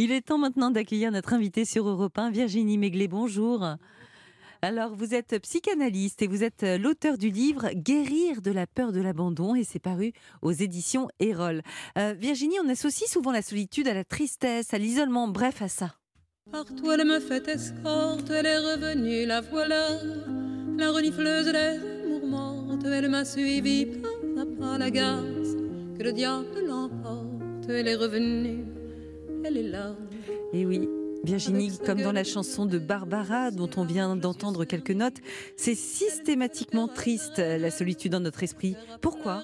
Il 0.00 0.12
est 0.12 0.20
temps 0.20 0.38
maintenant 0.38 0.70
d'accueillir 0.70 1.10
notre 1.10 1.32
invitée 1.32 1.64
sur 1.64 1.88
Europe 1.88 2.16
1, 2.16 2.30
Virginie 2.30 2.78
Méglé. 2.78 3.08
Bonjour. 3.08 3.66
Alors, 4.62 4.94
vous 4.94 5.12
êtes 5.12 5.40
psychanalyste 5.42 6.22
et 6.22 6.28
vous 6.28 6.44
êtes 6.44 6.62
euh, 6.62 6.78
l'auteur 6.78 7.18
du 7.18 7.30
livre 7.30 7.70
Guérir 7.74 8.40
de 8.40 8.52
la 8.52 8.68
peur 8.68 8.92
de 8.92 9.00
l'abandon 9.00 9.56
et 9.56 9.64
c'est 9.64 9.80
paru 9.80 10.12
aux 10.40 10.52
éditions 10.52 11.08
Erol. 11.18 11.62
Euh, 11.98 12.14
Virginie, 12.16 12.58
on 12.64 12.68
associe 12.68 13.10
souvent 13.10 13.32
la 13.32 13.42
solitude 13.42 13.88
à 13.88 13.94
la 13.94 14.04
tristesse, 14.04 14.72
à 14.72 14.78
l'isolement, 14.78 15.26
bref, 15.26 15.62
à 15.62 15.68
ça. 15.68 15.96
Partout 16.52 16.92
elle 16.92 17.04
me 17.04 17.18
fait 17.18 17.48
escorte, 17.48 18.30
elle 18.30 18.46
est 18.46 18.58
revenue, 18.58 19.26
la 19.26 19.40
voilà, 19.40 19.98
la 20.76 20.92
renifleuse 20.92 21.46
des 21.46 22.08
mourmentes, 22.08 22.84
elle 22.84 23.08
m'a 23.08 23.24
suivi 23.24 23.86
pas 23.86 24.42
à 24.42 24.46
pas 24.46 24.78
la 24.78 24.92
gaze, 24.92 25.56
que 25.98 26.04
le 26.04 26.12
diable 26.12 26.64
l'emporte, 26.68 27.68
elle 27.68 27.88
est 27.88 27.96
revenue 27.96 28.77
elle 29.44 29.56
est 29.56 29.62
là. 29.62 29.94
Et 30.52 30.64
oui, 30.66 30.88
Virginie, 31.24 31.72
comme 31.84 32.02
dans 32.02 32.12
la 32.12 32.24
chanson 32.24 32.66
de 32.66 32.78
Barbara 32.78 33.50
dont 33.50 33.70
on 33.76 33.84
vient 33.84 34.16
d'entendre 34.16 34.64
quelques 34.64 34.92
notes, 34.92 35.18
c'est 35.56 35.74
systématiquement 35.74 36.88
triste 36.88 37.38
la 37.38 37.70
solitude 37.70 38.12
dans 38.12 38.20
notre 38.20 38.42
esprit. 38.42 38.76
Pourquoi? 39.00 39.42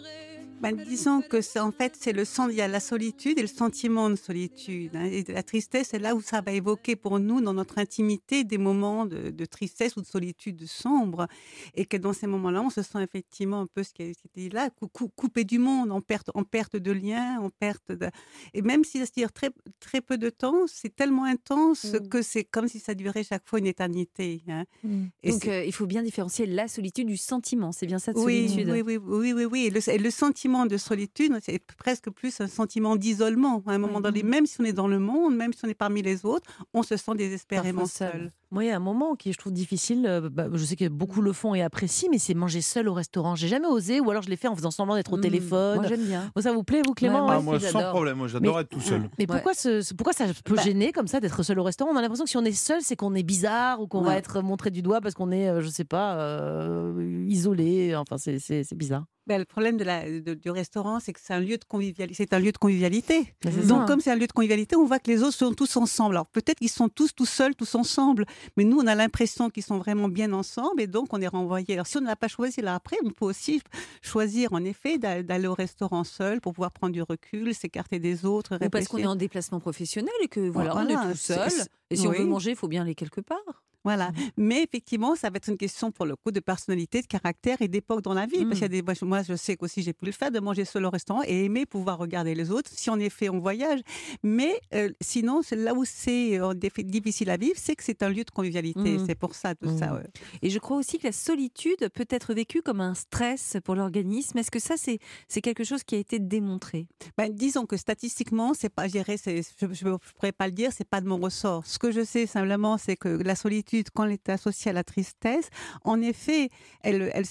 Ben, 0.72 0.84
disons 0.84 1.20
que 1.20 1.40
c'est 1.40 1.60
en 1.60 1.72
fait 1.72 1.96
c'est 1.98 2.12
le 2.12 2.24
il 2.50 2.56
y 2.56 2.60
a 2.60 2.68
la 2.68 2.80
solitude 2.80 3.38
et 3.38 3.42
le 3.42 3.48
sentiment 3.48 4.08
de 4.10 4.16
solitude. 4.16 4.96
Hein. 4.96 5.04
et 5.04 5.24
la 5.28 5.42
tristesse, 5.42 5.88
c'est 5.90 5.98
là 5.98 6.14
où 6.14 6.20
ça 6.20 6.40
va 6.40 6.52
évoquer 6.52 6.96
pour 6.96 7.18
nous 7.20 7.40
dans 7.40 7.52
notre 7.52 7.78
intimité 7.78 8.44
des 8.44 8.58
moments 8.58 9.06
de, 9.06 9.44
tristesse 9.44 9.96
ou 9.96 10.00
de 10.00 10.06
solitude 10.06 10.66
sombre, 10.66 11.28
et 11.74 11.84
que 11.84 11.96
dans 11.96 12.12
ces 12.12 12.26
moments-là, 12.26 12.62
on 12.62 12.70
se 12.70 12.82
sent 12.82 13.02
effectivement 13.02 13.60
un 13.60 13.66
peu 13.66 13.82
ce 13.82 13.92
qui 13.92 14.02
a 14.02 14.06
été 14.06 14.48
là, 14.48 14.70
coupé 15.16 15.44
du 15.44 15.58
monde, 15.58 15.92
en 15.92 16.00
perte, 16.00 16.30
en 16.34 16.44
perte 16.44 16.76
de 16.76 16.92
lien, 16.92 17.40
en 17.40 17.50
perte 17.50 17.92
de... 17.92 18.08
et 18.54 18.62
même 18.62 18.84
si 18.84 18.98
ça 18.98 19.06
se 19.06 19.12
dire 19.12 19.32
très 19.32 19.50
très 19.80 20.00
peu 20.00 20.16
de 20.16 20.30
temps, 20.30 20.66
c'est 20.66 20.94
tellement 20.94 21.24
intense 21.24 21.84
mmh. 21.84 22.08
que 22.08 22.22
c'est 22.22 22.44
comme 22.44 22.68
si 22.68 22.80
ça 22.80 22.94
durait 22.94 23.22
chaque 23.22 23.46
fois 23.46 23.58
une 23.58 23.66
éternité. 23.66 24.42
Hein. 24.48 24.64
Mmh. 24.82 25.04
Et 25.22 25.30
Donc 25.32 25.46
euh, 25.46 25.64
il 25.64 25.72
faut 25.72 25.86
bien 25.86 26.02
différencier 26.02 26.46
la 26.46 26.68
solitude 26.68 27.06
du 27.06 27.16
sentiment. 27.16 27.72
C'est 27.72 27.86
bien 27.86 27.98
ça 27.98 28.12
de 28.12 28.18
solitude? 28.18 28.68
Oui, 28.70 28.82
oui, 28.82 28.96
oui, 28.96 29.32
oui, 29.32 29.44
oui, 29.44 29.70
Et 29.88 29.98
le 29.98 30.10
sentiment 30.10 30.53
de 30.66 30.76
solitude, 30.76 31.36
c'est 31.42 31.58
presque 31.76 32.10
plus 32.10 32.40
un 32.40 32.46
sentiment 32.46 32.96
d'isolement. 32.96 33.62
À 33.66 33.72
un 33.72 33.78
moment 33.78 34.00
donné, 34.00 34.22
même 34.22 34.46
si 34.46 34.60
on 34.60 34.64
est 34.64 34.72
dans 34.72 34.88
le 34.88 34.98
monde, 34.98 35.36
même 35.36 35.52
si 35.52 35.64
on 35.64 35.68
est 35.68 35.74
parmi 35.74 36.02
les 36.02 36.24
autres, 36.24 36.50
on 36.72 36.82
se 36.82 36.96
sent 36.96 37.14
désespérément 37.16 37.86
seul. 37.86 38.32
Moi, 38.54 38.62
il 38.62 38.68
y 38.68 38.70
a 38.70 38.76
un 38.76 38.78
moment 38.78 39.16
qui 39.16 39.32
je 39.32 39.36
trouve 39.36 39.52
difficile, 39.52 40.06
euh, 40.06 40.30
bah, 40.30 40.46
je 40.52 40.64
sais 40.64 40.76
que 40.76 40.86
beaucoup 40.86 41.22
le 41.22 41.32
font 41.32 41.56
et 41.56 41.62
apprécient, 41.62 42.08
mais 42.08 42.18
c'est 42.18 42.34
manger 42.34 42.60
seul 42.60 42.88
au 42.88 42.94
restaurant. 42.94 43.34
J'ai 43.34 43.48
jamais 43.48 43.66
osé, 43.66 43.98
ou 43.98 44.08
alors 44.12 44.22
je 44.22 44.30
l'ai 44.30 44.36
fait 44.36 44.46
en 44.46 44.54
faisant 44.54 44.70
semblant 44.70 44.94
d'être 44.94 45.12
au 45.12 45.16
mmh. 45.16 45.22
téléphone. 45.22 45.74
Moi, 45.74 45.88
j'aime 45.88 46.04
bien. 46.04 46.30
ça 46.38 46.52
vous 46.52 46.62
plaît, 46.62 46.80
vous, 46.86 46.94
Clément 46.94 47.28
ah, 47.28 47.40
Moi, 47.40 47.58
sans 47.58 47.90
problème, 47.90 48.18
moi, 48.18 48.28
j'adore 48.28 48.60
être 48.60 48.68
tout 48.68 48.80
seul. 48.80 49.10
Mais 49.18 49.26
pourquoi, 49.26 49.54
ce, 49.54 49.92
pourquoi 49.94 50.12
ça 50.12 50.26
peut 50.44 50.54
bah 50.54 50.62
gêner 50.62 50.92
comme 50.92 51.08
ça 51.08 51.18
d'être 51.18 51.42
seul 51.42 51.58
au 51.58 51.64
restaurant? 51.64 51.90
On 51.92 51.96
a 51.96 52.00
l'impression 52.00 52.26
que 52.26 52.30
si 52.30 52.36
on 52.36 52.44
est 52.44 52.52
seul, 52.52 52.80
c'est 52.80 52.94
qu'on 52.94 53.16
est 53.16 53.24
bizarre 53.24 53.80
ou 53.80 53.88
qu'on 53.88 54.02
va 54.02 54.16
être 54.16 54.40
montré 54.40 54.70
du 54.70 54.82
doigt 54.82 55.00
parce 55.00 55.16
qu'on 55.16 55.32
est, 55.32 55.48
euh, 55.48 55.60
je 55.60 55.68
sais 55.68 55.82
pas, 55.82 56.14
euh, 56.20 57.26
isolé. 57.26 57.96
Enfin, 57.96 58.18
c'est 58.18 58.76
bizarre. 58.76 59.04
Ben, 59.26 59.38
le 59.38 59.46
problème 59.46 59.78
de 59.78 59.84
la, 59.84 60.04
du 60.20 60.50
restaurant, 60.50 61.00
c'est 61.00 61.14
que 61.14 61.20
c'est 61.22 61.32
un 61.32 61.40
lieu 61.40 61.56
de 61.56 61.64
convivialité. 61.64 62.14
C'est 62.14 62.34
un 62.34 62.38
lieu 62.38 62.52
de 62.52 62.58
convivialité. 62.58 63.34
Donc, 63.66 63.86
comme 63.86 64.00
c'est 64.00 64.10
un 64.10 64.16
lieu 64.16 64.26
de 64.26 64.32
convivialité, 64.32 64.76
on 64.76 64.84
voit 64.84 64.98
que 64.98 65.10
les 65.10 65.22
autres 65.22 65.36
sont 65.36 65.54
tous 65.54 65.78
ensemble. 65.78 66.16
Alors, 66.16 66.26
peut-être 66.26 66.58
qu'ils 66.58 66.68
sont 66.68 66.90
tous 66.90 67.14
tout 67.14 67.24
seuls, 67.24 67.54
tous 67.54 67.74
ensemble, 67.74 68.26
mais 68.56 68.64
nous, 68.64 68.78
on 68.78 68.86
a 68.86 68.94
l'impression 68.94 69.50
qu'ils 69.50 69.62
sont 69.62 69.78
vraiment 69.78 70.08
bien 70.08 70.32
ensemble, 70.32 70.80
et 70.80 70.86
donc 70.86 71.12
on 71.12 71.20
est 71.20 71.28
renvoyé. 71.28 71.74
Alors, 71.74 71.86
si 71.86 71.96
on 71.98 72.02
n'a 72.02 72.16
pas 72.16 72.28
choisi 72.28 72.60
là 72.60 72.74
après, 72.74 72.96
on 73.04 73.10
peut 73.10 73.24
aussi 73.24 73.62
choisir, 74.02 74.52
en 74.52 74.64
effet, 74.64 74.98
d'aller 74.98 75.46
au 75.46 75.54
restaurant 75.54 76.04
seul 76.04 76.40
pour 76.40 76.52
pouvoir 76.52 76.72
prendre 76.72 76.92
du 76.92 77.02
recul, 77.02 77.54
s'écarter 77.54 77.98
des 77.98 78.24
autres. 78.24 78.58
Ou 78.64 78.68
parce 78.70 78.88
qu'on 78.88 78.98
est 78.98 79.06
en 79.06 79.16
déplacement 79.16 79.60
professionnel 79.60 80.14
et 80.22 80.28
que 80.28 80.40
voilà, 80.40 80.76
on 80.76 80.88
est 80.88 81.12
tout 81.12 81.18
seul. 81.18 81.50
Et 81.90 81.96
si 81.96 82.06
on 82.06 82.12
veut 82.12 82.24
manger, 82.24 82.50
il 82.50 82.56
faut 82.56 82.68
bien 82.68 82.82
aller 82.82 82.94
quelque 82.94 83.20
part. 83.20 83.62
Voilà. 83.84 84.10
Mmh. 84.10 84.14
Mais 84.38 84.62
effectivement, 84.62 85.14
ça 85.14 85.30
va 85.30 85.36
être 85.36 85.48
une 85.48 85.56
question 85.56 85.92
pour 85.92 86.06
le 86.06 86.16
coup 86.16 86.30
de 86.30 86.40
personnalité, 86.40 87.02
de 87.02 87.06
caractère 87.06 87.60
et 87.60 87.68
d'époque 87.68 88.02
dans 88.02 88.14
la 88.14 88.26
vie. 88.26 88.44
Parce 88.44 88.60
qu'il 88.60 88.62
y 88.62 88.64
a 88.64 88.82
mmh. 88.82 88.94
des, 88.94 89.06
moi, 89.06 89.22
je 89.22 89.36
sais 89.36 89.56
qu'aussi 89.56 89.82
j'ai 89.82 89.92
pu 89.92 90.06
le 90.06 90.12
faire 90.12 90.30
de 90.30 90.40
manger 90.40 90.64
seul 90.64 90.84
au 90.84 90.90
restaurant 90.90 91.22
et 91.26 91.44
aimer 91.44 91.66
pouvoir 91.66 91.98
regarder 91.98 92.34
les 92.34 92.50
autres. 92.50 92.70
Si 92.72 92.90
en 92.90 92.98
effet 92.98 93.28
on 93.28 93.38
voyage, 93.38 93.80
mais 94.22 94.54
euh, 94.74 94.90
sinon, 95.00 95.42
là 95.52 95.74
où 95.74 95.84
c'est 95.84 96.40
euh, 96.40 96.54
difficile 96.54 97.30
à 97.30 97.36
vivre, 97.36 97.56
c'est 97.56 97.76
que 97.76 97.84
c'est 97.84 98.02
un 98.02 98.08
lieu 98.08 98.24
de 98.24 98.30
convivialité. 98.30 98.98
Mmh. 98.98 99.06
C'est 99.06 99.14
pour 99.14 99.34
ça 99.34 99.54
tout 99.54 99.76
ça. 99.78 100.00
Et 100.42 100.50
je 100.50 100.58
crois 100.58 100.76
aussi 100.76 100.98
que 100.98 101.06
la 101.06 101.12
solitude 101.12 101.88
peut 101.94 102.06
être 102.08 102.34
vécue 102.34 102.62
comme 102.62 102.80
un 102.80 102.94
stress 102.94 103.56
pour 103.64 103.74
l'organisme. 103.74 104.38
Est-ce 104.38 104.50
que 104.50 104.58
ça, 104.58 104.76
c'est 104.76 104.98
c'est 105.28 105.40
quelque 105.40 105.64
chose 105.64 105.84
qui 105.84 105.94
a 105.94 105.98
été 105.98 106.18
démontré? 106.18 106.86
Ben, 107.18 107.32
disons 107.32 107.66
que 107.66 107.76
statistiquement, 107.76 108.54
c'est 108.54 108.68
pas, 108.68 108.88
je, 108.88 108.98
ne 108.98 109.96
pourrais 110.14 110.32
pas 110.32 110.46
le 110.46 110.52
dire, 110.52 110.72
c'est 110.72 110.88
pas 110.88 111.00
de 111.00 111.08
mon 111.08 111.18
ressort. 111.18 111.66
Ce 111.66 111.78
que 111.78 111.90
je 111.90 112.04
sais 112.04 112.26
simplement, 112.26 112.78
c'est 112.78 112.96
que 112.96 113.08
la 113.08 113.34
solitude 113.34 113.73
quand 113.82 114.04
elle 114.04 114.12
est 114.12 114.28
associée 114.28 114.70
à 114.70 114.74
la 114.74 114.84
tristesse, 114.84 115.50
en 115.84 116.00
effet, 116.00 116.48
elle, 116.82 117.10
elle, 117.12 117.24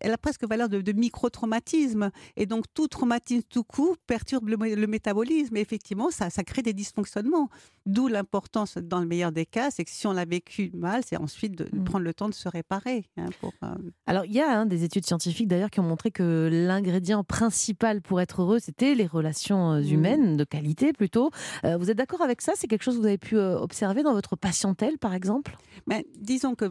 elle 0.00 0.12
a 0.12 0.18
presque 0.18 0.46
valeur 0.46 0.68
de, 0.68 0.92
micro-traumatisme. 0.92 2.10
Et 2.36 2.46
donc, 2.46 2.64
tout 2.74 2.88
traumatisme, 2.88 3.46
tout 3.48 3.64
coup, 3.64 3.96
perturbe 4.06 4.48
le, 4.48 4.86
métabolisme. 4.86 5.56
Et 5.56 5.60
effectivement, 5.60 6.10
ça, 6.10 6.30
ça 6.30 6.44
crée 6.44 6.62
des 6.62 6.72
dysfonctionnements. 6.72 7.48
D'où 7.86 8.08
l'importance, 8.08 8.78
dans 8.78 9.00
le 9.00 9.06
meilleur 9.06 9.32
des 9.32 9.46
cas, 9.46 9.70
c'est 9.70 9.84
que 9.84 9.90
si 9.90 10.06
on 10.06 10.12
l'a 10.12 10.24
vécu 10.24 10.70
mal, 10.74 11.02
c'est 11.06 11.16
ensuite 11.16 11.56
de 11.56 11.64
mmh. 11.64 11.84
prendre 11.84 12.04
le 12.04 12.14
temps 12.14 12.28
de 12.28 12.34
se 12.34 12.48
réparer. 12.48 13.06
Hein, 13.16 13.26
pour, 13.40 13.52
euh, 13.64 13.74
Alors, 14.06 14.24
il 14.24 14.32
y 14.32 14.40
a 14.40 14.60
hein, 14.60 14.66
des 14.66 14.84
études 14.84 15.04
scientifiques 15.04 15.48
d'ailleurs 15.48 15.70
qui 15.70 15.80
ont 15.80 15.84
montré 15.84 16.10
que 16.10 16.48
l'ingrédient 16.52 17.24
principal 17.24 18.00
pour 18.00 18.20
être 18.20 18.42
heureux, 18.42 18.58
c'était 18.60 18.94
les 18.94 19.06
relations 19.06 19.72
euh, 19.72 19.80
mmh. 19.80 19.92
humaines, 19.92 20.36
de 20.36 20.44
qualité 20.44 20.92
plutôt. 20.92 21.30
Euh, 21.64 21.76
vous 21.76 21.90
êtes 21.90 21.98
d'accord 21.98 22.22
avec 22.22 22.40
ça? 22.40 22.52
C'est 22.54 22.68
quelque 22.68 22.82
chose 22.82 22.96
que 22.96 23.00
vous 23.00 23.06
avez 23.06 23.18
pu 23.18 23.36
observer 23.36 24.02
dans 24.02 24.12
votre 24.12 24.36
patientèle, 24.36 24.98
par 24.98 25.14
exemple? 25.14 25.56
Mais 25.86 26.06
disons 26.18 26.54
que 26.54 26.66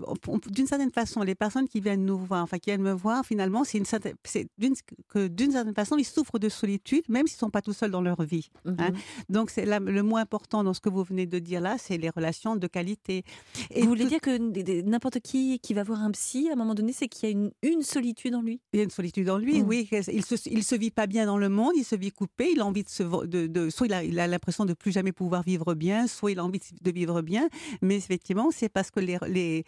d'une 0.49 0.67
certaine 0.67 0.91
façon, 0.91 1.21
les 1.21 1.35
personnes 1.35 1.67
qui 1.67 1.79
viennent 1.79 2.05
nous 2.05 2.17
voir, 2.17 2.43
enfin 2.43 2.57
qui 2.57 2.69
viennent 2.69 2.81
me 2.81 2.93
voir, 2.93 3.25
finalement, 3.25 3.63
c'est 3.63 3.81
d'une 4.57 4.75
que 5.09 5.27
d'une 5.27 5.51
certaine 5.51 5.73
façon, 5.73 5.97
ils 5.97 6.05
souffrent 6.05 6.39
de 6.39 6.49
solitude, 6.49 7.03
même 7.09 7.27
s'ils 7.27 7.37
sont 7.37 7.49
pas 7.49 7.61
tout 7.61 7.73
seuls 7.73 7.91
dans 7.91 8.01
leur 8.01 8.21
vie. 8.23 8.49
Hein. 8.65 8.75
Mhm. 8.77 8.97
Donc 9.29 9.49
c'est 9.49 9.65
le 9.65 10.03
mot 10.03 10.17
important 10.17 10.63
dans 10.63 10.73
ce 10.73 10.79
que 10.79 10.89
vous 10.89 11.03
venez 11.03 11.25
de 11.25 11.39
dire 11.39 11.61
là, 11.61 11.77
c'est 11.77 11.97
les 11.97 12.09
relations 12.09 12.55
de 12.55 12.67
qualité. 12.67 13.23
Et 13.71 13.81
vous 13.81 13.87
voulez 13.87 14.05
dire 14.05 14.21
que 14.21 14.37
n'importe 14.81 15.19
qui 15.19 15.59
qui 15.59 15.73
va 15.73 15.83
voir 15.83 16.01
un 16.01 16.11
psy, 16.11 16.49
à 16.49 16.53
un 16.53 16.55
moment 16.55 16.75
donné, 16.75 16.93
c'est 16.93 17.07
qu'il 17.07 17.29
y 17.29 17.31
a 17.31 17.35
une, 17.35 17.51
une, 17.61 17.81
solitude 17.81 18.35
en 18.35 18.41
lui? 18.41 18.61
Il 18.73 18.77
y 18.77 18.79
a 18.81 18.83
une 18.83 18.89
solitude 18.89 19.29
en 19.29 19.37
lui, 19.37 19.61
mmh. 19.61 19.67
oui. 19.67 19.89
Il 19.91 20.23
se, 20.25 20.35
il 20.49 20.63
se 20.63 20.75
vit 20.75 20.91
pas 20.91 21.07
bien 21.07 21.25
dans 21.25 21.37
le 21.37 21.49
monde, 21.49 21.73
il 21.75 21.83
se 21.83 21.95
vit 21.95 22.11
coupé, 22.11 22.51
il 22.53 22.59
a 22.59 22.65
envie 22.65 22.83
de 22.83 22.89
se, 22.89 23.03
de, 23.03 23.47
de 23.47 23.69
soit 23.69 23.87
il 23.87 24.19
a 24.19 24.27
l'impression 24.27 24.65
de 24.65 24.73
plus 24.73 24.91
jamais 24.91 25.11
pouvoir 25.11 25.43
vivre 25.43 25.73
bien, 25.73 26.07
soit 26.07 26.31
il 26.31 26.39
a 26.39 26.45
envie 26.45 26.59
de 26.81 26.91
vivre 26.91 27.21
bien, 27.21 27.49
mais 27.81 27.95
effectivement, 27.95 28.51
c'est 28.51 28.69
parce 28.69 28.90
que 28.91 28.99
les, 28.99 29.17
les, 29.27 29.65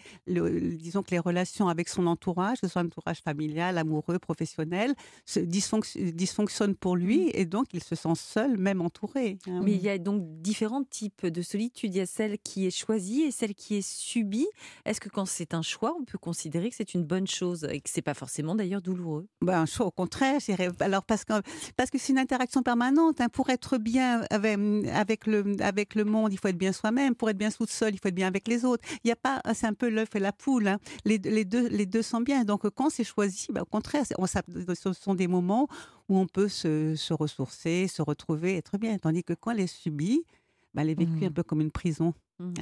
disons 0.77 1.03
que 1.03 1.11
les 1.11 1.19
relations 1.19 1.67
avec 1.67 1.89
son 1.89 2.07
entourage, 2.07 2.59
que 2.61 2.67
ce 2.67 2.73
soit 2.73 2.81
un 2.81 2.85
entourage 2.85 3.21
familial, 3.21 3.77
amoureux, 3.77 4.19
professionnel, 4.19 4.93
se 5.25 5.39
dysfonctionnent 5.39 6.75
pour 6.75 6.95
lui 6.95 7.25
mmh. 7.25 7.31
et 7.33 7.45
donc 7.45 7.67
il 7.73 7.83
se 7.83 7.95
sent 7.95 8.15
seul, 8.15 8.57
même 8.57 8.81
entouré. 8.81 9.37
Hein. 9.47 9.61
Mais 9.63 9.73
il 9.73 9.81
y 9.81 9.89
a 9.89 9.97
donc 9.97 10.21
différents 10.41 10.83
types 10.83 11.25
de 11.25 11.41
solitude. 11.41 11.93
Il 11.93 11.97
y 11.97 12.01
a 12.01 12.05
celle 12.05 12.37
qui 12.39 12.65
est 12.65 12.71
choisie 12.71 13.21
et 13.21 13.31
celle 13.31 13.55
qui 13.55 13.75
est 13.75 13.87
subie. 13.87 14.47
Est-ce 14.85 14.99
que 14.99 15.09
quand 15.09 15.25
c'est 15.25 15.53
un 15.53 15.61
choix, 15.61 15.95
on 15.99 16.03
peut 16.03 16.17
considérer 16.17 16.69
que 16.69 16.75
c'est 16.75 16.93
une 16.93 17.03
bonne 17.03 17.27
chose 17.27 17.67
et 17.69 17.81
que 17.81 17.89
c'est 17.89 18.01
pas 18.01 18.13
forcément 18.13 18.55
d'ailleurs 18.55 18.81
douloureux? 18.81 19.27
Ben, 19.41 19.61
Un 19.61 19.65
choix, 19.65 19.87
au 19.87 19.91
contraire. 19.91 20.39
Alors 20.79 21.03
parce 21.03 21.25
que 21.25 21.33
parce 21.75 21.89
que 21.89 21.97
c'est 21.97 22.13
une 22.13 22.19
interaction 22.19 22.63
permanente. 22.63 23.21
Hein. 23.21 23.29
Pour 23.29 23.49
être 23.49 23.77
bien 23.77 24.21
avec, 24.29 24.57
avec 24.93 25.27
le 25.27 25.55
avec 25.61 25.95
le 25.95 26.05
monde, 26.05 26.33
il 26.33 26.39
faut 26.39 26.47
être 26.47 26.57
bien 26.57 26.73
soi-même. 26.73 27.15
Pour 27.15 27.29
être 27.29 27.37
bien 27.37 27.51
tout 27.51 27.65
seul, 27.67 27.93
il 27.93 27.99
faut 27.99 28.07
être 28.07 28.15
bien 28.15 28.27
avec 28.27 28.47
les 28.47 28.65
autres. 28.65 28.83
Il 29.03 29.07
n'y 29.07 29.11
a 29.11 29.12
pas, 29.15 29.41
c'est 29.53 29.67
un 29.67 29.73
peu 29.73 29.89
l'œuf 29.89 30.15
et 30.15 30.19
la 30.19 30.31
poule. 30.31 30.67
Hein. 30.67 30.79
Les, 31.05 31.17
deux, 31.17 32.01
sont 32.01 32.21
bien. 32.21 32.43
Donc 32.43 32.69
quand 32.69 32.89
c'est 32.89 33.03
choisi, 33.03 33.47
ben, 33.51 33.61
au 33.61 33.65
contraire, 33.65 34.03
on, 34.17 34.25
ce 34.27 34.93
sont 34.93 35.15
des 35.15 35.27
moments 35.27 35.67
où 36.09 36.17
on 36.17 36.27
peut 36.27 36.49
se, 36.49 36.95
se, 36.95 37.13
ressourcer, 37.13 37.87
se 37.87 38.01
retrouver, 38.01 38.57
être 38.57 38.77
bien. 38.77 38.97
Tandis 38.97 39.23
que 39.23 39.33
quand 39.33 39.51
elle 39.51 39.61
est 39.61 39.67
subie, 39.67 40.25
ben, 40.73 40.81
elle 40.81 40.89
est 40.89 40.99
vécue 40.99 41.25
mmh. 41.25 41.27
un 41.27 41.31
peu 41.31 41.43
comme 41.43 41.61
une 41.61 41.71
prison. 41.71 42.13
Mmh. 42.39 42.53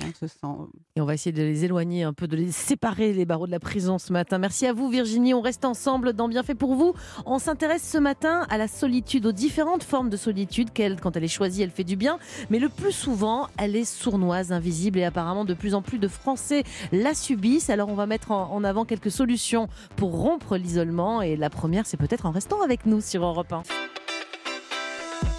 Hein, 0.43 0.67
et 0.95 1.01
on 1.01 1.05
va 1.05 1.13
essayer 1.13 1.31
de 1.31 1.41
les 1.41 1.63
éloigner 1.63 2.03
un 2.03 2.11
peu, 2.11 2.27
de 2.27 2.35
les 2.35 2.51
séparer 2.51 3.13
les 3.13 3.25
barreaux 3.25 3.47
de 3.47 3.51
la 3.51 3.59
prison 3.59 3.97
ce 3.97 4.11
matin. 4.11 4.37
Merci 4.37 4.67
à 4.67 4.73
vous 4.73 4.89
Virginie, 4.89 5.33
on 5.33 5.39
reste 5.39 5.63
ensemble 5.63 6.11
dans 6.11 6.27
Bienfait 6.27 6.55
pour 6.55 6.75
vous. 6.75 6.93
On 7.25 7.39
s'intéresse 7.39 7.87
ce 7.89 7.97
matin 7.97 8.45
à 8.49 8.57
la 8.57 8.67
solitude, 8.67 9.25
aux 9.25 9.31
différentes 9.31 9.83
formes 9.83 10.09
de 10.09 10.17
solitude 10.17 10.71
qu'elle, 10.73 10.99
quand 10.99 11.15
elle 11.15 11.23
est 11.23 11.29
choisie, 11.29 11.63
elle 11.63 11.71
fait 11.71 11.85
du 11.85 11.95
bien, 11.95 12.19
mais 12.49 12.59
le 12.59 12.67
plus 12.67 12.91
souvent, 12.91 13.47
elle 13.57 13.77
est 13.77 13.85
sournoise, 13.85 14.51
invisible 14.51 14.99
et 14.99 15.05
apparemment 15.05 15.45
de 15.45 15.53
plus 15.53 15.73
en 15.73 15.81
plus 15.81 15.99
de 15.99 16.09
Français 16.09 16.63
la 16.91 17.13
subissent. 17.13 17.69
Alors 17.69 17.87
on 17.87 17.95
va 17.95 18.07
mettre 18.07 18.31
en 18.31 18.63
avant 18.65 18.83
quelques 18.83 19.11
solutions 19.11 19.69
pour 19.95 20.11
rompre 20.11 20.57
l'isolement 20.57 21.21
et 21.21 21.37
la 21.37 21.49
première, 21.49 21.85
c'est 21.85 21.97
peut-être 21.97 22.25
en 22.25 22.31
restant 22.31 22.61
avec 22.61 22.85
nous 22.85 22.99
sur 22.99 23.23
Europe 23.23 23.53
1. 23.53 23.63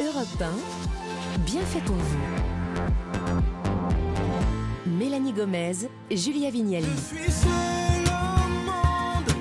Europe 0.00 0.26
1, 0.40 1.40
Bienfait 1.44 1.80
pour 1.84 1.96
vous. 1.96 2.51
Mélanie 5.02 5.32
Gomez, 5.32 5.88
Julia 6.12 6.48
Vignali. 6.48 6.86
Je 6.86 7.16
suis 7.16 7.32
seul 7.32 8.04
au 8.06 8.48
monde, 8.64 9.32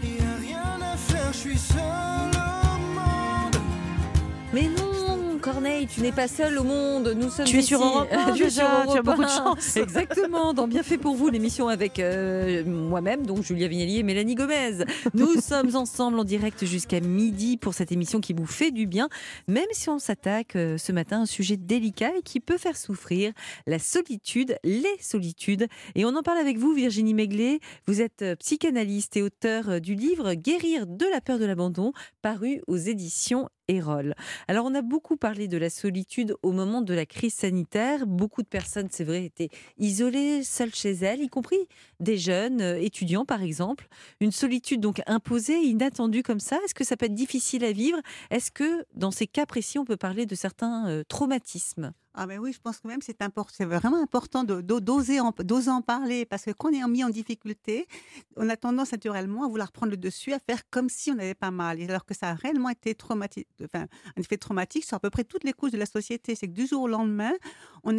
y 0.00 0.22
a 0.22 0.36
rien 0.40 0.80
à 0.80 0.96
faire, 0.96 1.32
je 1.32 1.38
suis 1.38 1.58
seul 1.58 1.80
au 1.80 2.78
monde. 2.94 3.56
Mais 4.54 4.68
non 4.68 4.87
Corneille, 5.50 5.86
tu 5.86 6.02
n'es 6.02 6.12
pas 6.12 6.28
seul 6.28 6.58
au 6.58 6.62
monde. 6.62 7.14
Nous 7.16 7.30
sommes 7.30 7.46
tu 7.46 7.56
es 7.56 7.62
sur 7.62 7.82
Europe 7.82 8.08
1 8.12 8.32
tu, 8.34 8.44
tu 8.48 8.60
as 8.60 9.02
beaucoup 9.02 9.24
de 9.24 9.28
chance. 9.28 9.78
Exactement, 9.78 10.52
dans 10.54 10.68
Bien 10.68 10.82
fait 10.82 10.98
pour 10.98 11.14
vous, 11.14 11.30
l'émission 11.30 11.68
avec 11.68 11.98
euh, 12.00 12.62
moi-même, 12.66 13.24
donc 13.24 13.42
Julia 13.42 13.66
Vignali 13.66 13.98
et 13.98 14.02
Mélanie 14.02 14.34
Gomez. 14.34 14.84
Nous 15.14 15.40
sommes 15.40 15.74
ensemble 15.74 16.18
en 16.18 16.24
direct 16.24 16.66
jusqu'à 16.66 17.00
midi 17.00 17.56
pour 17.56 17.72
cette 17.72 17.92
émission 17.92 18.20
qui 18.20 18.34
vous 18.34 18.44
fait 18.44 18.70
du 18.70 18.86
bien, 18.86 19.08
même 19.46 19.64
si 19.72 19.88
on 19.88 19.98
s'attaque 19.98 20.54
euh, 20.54 20.76
ce 20.76 20.92
matin 20.92 21.20
à 21.20 21.22
un 21.22 21.26
sujet 21.26 21.56
délicat 21.56 22.10
et 22.18 22.22
qui 22.22 22.40
peut 22.40 22.58
faire 22.58 22.76
souffrir, 22.76 23.32
la 23.66 23.78
solitude, 23.78 24.58
les 24.64 24.96
solitudes. 25.00 25.66
Et 25.94 26.04
on 26.04 26.14
en 26.14 26.22
parle 26.22 26.38
avec 26.38 26.58
vous, 26.58 26.74
Virginie 26.74 27.14
Meglet. 27.14 27.60
Vous 27.86 28.02
êtes 28.02 28.20
euh, 28.20 28.36
psychanalyste 28.36 29.16
et 29.16 29.22
auteur 29.22 29.80
du 29.80 29.94
livre 29.94 30.34
Guérir 30.34 30.86
de 30.86 31.06
la 31.10 31.22
peur 31.22 31.38
de 31.38 31.46
l'abandon, 31.46 31.94
paru 32.20 32.60
aux 32.66 32.76
éditions 32.76 33.48
Alors 34.48 34.64
on 34.64 34.74
a 34.74 34.80
beaucoup 34.80 35.18
parlé 35.18 35.46
de 35.46 35.58
la 35.58 35.68
solitude 35.68 36.34
au 36.42 36.52
moment 36.52 36.80
de 36.80 36.94
la 36.94 37.04
crise 37.04 37.34
sanitaire. 37.34 38.06
Beaucoup 38.06 38.42
de 38.42 38.46
personnes, 38.48 38.88
c'est 38.90 39.04
vrai, 39.04 39.26
étaient 39.26 39.50
isolées, 39.76 40.42
seules 40.42 40.74
chez 40.74 40.92
elles, 40.92 41.20
y 41.20 41.28
compris 41.28 41.58
des 42.00 42.16
jeunes 42.16 42.62
euh, 42.62 42.80
étudiants 42.80 43.26
par 43.26 43.42
exemple. 43.42 43.88
Une 44.20 44.32
solitude 44.32 44.80
donc 44.80 45.02
imposée, 45.06 45.58
inattendue 45.58 46.22
comme 46.22 46.40
ça. 46.40 46.58
Est-ce 46.64 46.74
que 46.74 46.84
ça 46.84 46.96
peut 46.96 47.06
être 47.06 47.14
difficile 47.14 47.62
à 47.62 47.72
vivre? 47.72 47.98
Est-ce 48.30 48.50
que 48.50 48.86
dans 48.94 49.10
ces 49.10 49.26
cas 49.26 49.44
précis, 49.44 49.78
on 49.78 49.84
peut 49.84 49.98
parler 49.98 50.24
de 50.24 50.34
certains 50.34 50.88
euh, 50.88 51.02
traumatismes? 51.06 51.92
Ah 52.14 52.26
mais 52.26 52.38
oui, 52.38 52.52
je 52.52 52.58
pense 52.60 52.78
que 52.80 52.88
même 52.88 53.00
c'est 53.02 53.64
vraiment 53.64 54.02
important 54.02 54.44
d'oser 54.44 55.20
en, 55.20 55.32
parler 55.82 56.24
parce 56.24 56.44
que 56.44 56.50
quand 56.50 56.70
on 56.70 56.72
est 56.72 56.88
mis 56.88 57.04
en 57.04 57.10
difficulté, 57.10 57.86
on 58.36 58.48
a 58.48 58.56
tendance 58.56 58.92
naturellement 58.92 59.44
à 59.44 59.48
vouloir 59.48 59.70
prendre 59.70 59.90
le 59.90 59.96
dessus, 59.96 60.32
à 60.32 60.38
faire 60.38 60.68
comme 60.70 60.88
si 60.88 61.10
on 61.10 61.14
n'avait 61.14 61.34
pas 61.34 61.50
mal, 61.50 61.80
alors 61.80 62.04
que 62.04 62.14
ça 62.14 62.30
a 62.30 62.34
réellement 62.34 62.70
été 62.70 62.96
un 63.74 63.86
effet 64.16 64.36
traumatique 64.36 64.84
sur 64.84 64.96
à 64.96 65.00
peu 65.00 65.10
près 65.10 65.24
toutes 65.24 65.44
les 65.44 65.52
couches 65.52 65.70
de 65.70 65.78
la 65.78 65.86
société. 65.86 66.34
C'est 66.34 66.48
que 66.48 66.52
du 66.52 66.66
jour 66.66 66.82
au 66.82 66.88
lendemain, 66.88 67.32
on 67.84 67.92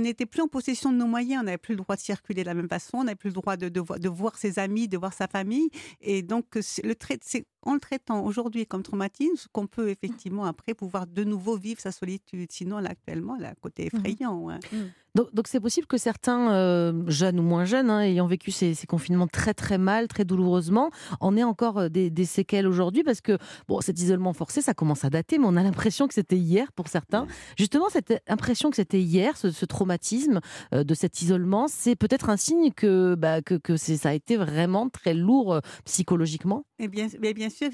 n'était 0.00 0.26
plus 0.26 0.40
en 0.40 0.48
possession 0.48 0.90
de 0.90 0.96
nos 0.96 1.06
moyens, 1.06 1.42
on 1.42 1.44
n'avait 1.44 1.58
plus 1.58 1.74
le 1.74 1.82
droit 1.82 1.96
de 1.96 2.00
circuler 2.00 2.42
de 2.42 2.46
la 2.46 2.54
même 2.54 2.68
façon, 2.68 2.98
on 2.98 3.04
n'avait 3.04 3.16
plus 3.16 3.30
le 3.30 3.34
droit 3.34 3.56
de, 3.56 4.08
voir 4.08 4.36
ses 4.36 4.58
amis, 4.58 4.88
de 4.88 4.96
voir 4.96 5.12
sa 5.12 5.26
famille, 5.26 5.68
et 6.00 6.22
donc 6.22 6.46
le 6.54 6.94
trait, 6.94 7.18
c'est 7.22 7.46
en 7.66 7.74
le 7.74 7.80
traitant 7.80 8.24
aujourd'hui 8.24 8.64
comme 8.64 8.82
traumatisme 8.82 9.48
qu'on 9.52 9.66
peut 9.66 9.88
effectivement 9.88 10.44
après 10.44 10.72
pouvoir 10.72 11.06
de 11.06 11.24
nouveau 11.24 11.56
vivre 11.56 11.80
sa 11.80 11.92
solitude. 11.92 12.50
Sinon, 12.50 12.76
actuellement, 12.76 13.36
là, 13.36 13.54
côté 13.60 13.84
mmh 13.84 13.96
effrayant. 13.96 14.48
Hein. 14.50 14.60
Mmh. 14.72 14.76
Donc 15.16 15.48
c'est 15.48 15.60
possible 15.60 15.86
que 15.86 15.96
certains, 15.96 16.52
euh, 16.52 17.02
jeunes 17.06 17.40
ou 17.40 17.42
moins 17.42 17.64
jeunes, 17.64 17.88
hein, 17.88 18.00
ayant 18.00 18.26
vécu 18.26 18.50
ces, 18.50 18.74
confinements 18.86 19.26
très 19.26 19.54
très 19.54 19.78
mal, 19.78 20.08
très 20.08 20.24
douloureusement, 20.24 20.90
en 21.20 21.36
aient 21.36 21.42
encore 21.42 21.78
euh, 21.78 21.88
des, 21.88 22.24
séquelles 22.24 22.66
aujourd'hui 22.66 23.02
parce 23.02 23.20
que 23.20 23.38
bon, 23.68 23.80
cet 23.80 23.98
isolement 24.00 24.32
forcé, 24.32 24.60
ça 24.60 24.74
commence 24.74 25.04
à 25.04 25.10
dater, 25.10 25.38
mais 25.38 25.46
on 25.46 25.56
a 25.56 25.62
l'impression 25.62 26.06
que 26.06 26.14
c'était 26.14 26.36
hier 26.36 26.72
pour 26.72 26.88
certains. 26.88 27.26
Justement, 27.56 27.88
cette 27.88 28.22
impression 28.28 28.70
que 28.70 28.76
c'était 28.76 29.00
hier, 29.00 29.36
ce, 29.36 29.64
traumatisme 29.64 30.40
euh, 30.74 30.84
de 30.84 30.94
cet 30.94 31.22
isolement, 31.22 31.66
c'est 31.68 31.96
peut-être 31.96 32.28
un 32.28 32.36
signe 32.36 32.70
que, 32.72 33.14
bah, 33.14 33.42
que, 33.42 33.54
que 33.54 33.76
ça 33.76 34.10
a 34.10 34.12
été 34.12 34.36
vraiment 34.36 34.88
très 34.88 35.14
lourd 35.14 35.60
psychologiquement? 35.84 36.64
Et 36.78 36.88
bien, 36.88 37.06
bien 37.06 37.48
sûr, 37.48 37.70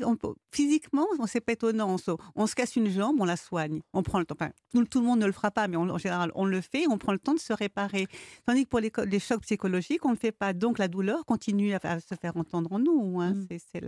physiquement, 0.53 1.07
c'est 1.27 1.41
pas 1.41 1.53
étonnant. 1.53 1.97
On 2.37 2.47
se, 2.47 2.55
casse 2.55 2.77
une 2.77 2.89
jambe, 2.89 3.17
on 3.19 3.25
la 3.25 3.37
soigne. 3.37 3.81
On 3.93 4.03
prend 4.03 4.21
le 4.21 4.25
temps. 4.25 4.37
Enfin, 4.39 4.53
tout, 4.73 5.01
le 5.01 5.07
monde 5.07 5.19
ne 5.19 5.27
le 5.27 5.33
fera 5.33 5.51
pas, 5.51 5.67
mais 5.67 5.77
en 5.77 5.99
général, 5.99 6.31
on 6.35 6.45
le 6.45 6.61
fait. 6.61 6.87
On 6.89 6.99
prend 6.99 7.13
le 7.13 7.19
temps 7.19 7.32
de 7.35 7.41
se 7.41 7.53
réparer. 7.53 8.07
Tandis 8.47 8.65
que 8.65 8.69
pour 8.69 8.81
les, 8.81 8.93
les 9.07 9.19
chocs 9.19 9.43
psychologiques, 9.43 10.05
on 10.05 10.11
ne 10.11 10.15
le 10.15 10.19
fait 10.19 10.33
pas. 10.33 10.53
Donc 10.53 10.79
la 10.79 10.89
douleur 10.89 11.25
continue 11.25 11.75
à, 11.75 12.01
se 12.01 12.15
faire 12.15 12.37
entendre 12.37 12.73
en 12.73 12.79
nous. 12.79 13.21
Hein. 13.21 13.35
Mmh. 13.35 13.47
C'est, 13.73 13.85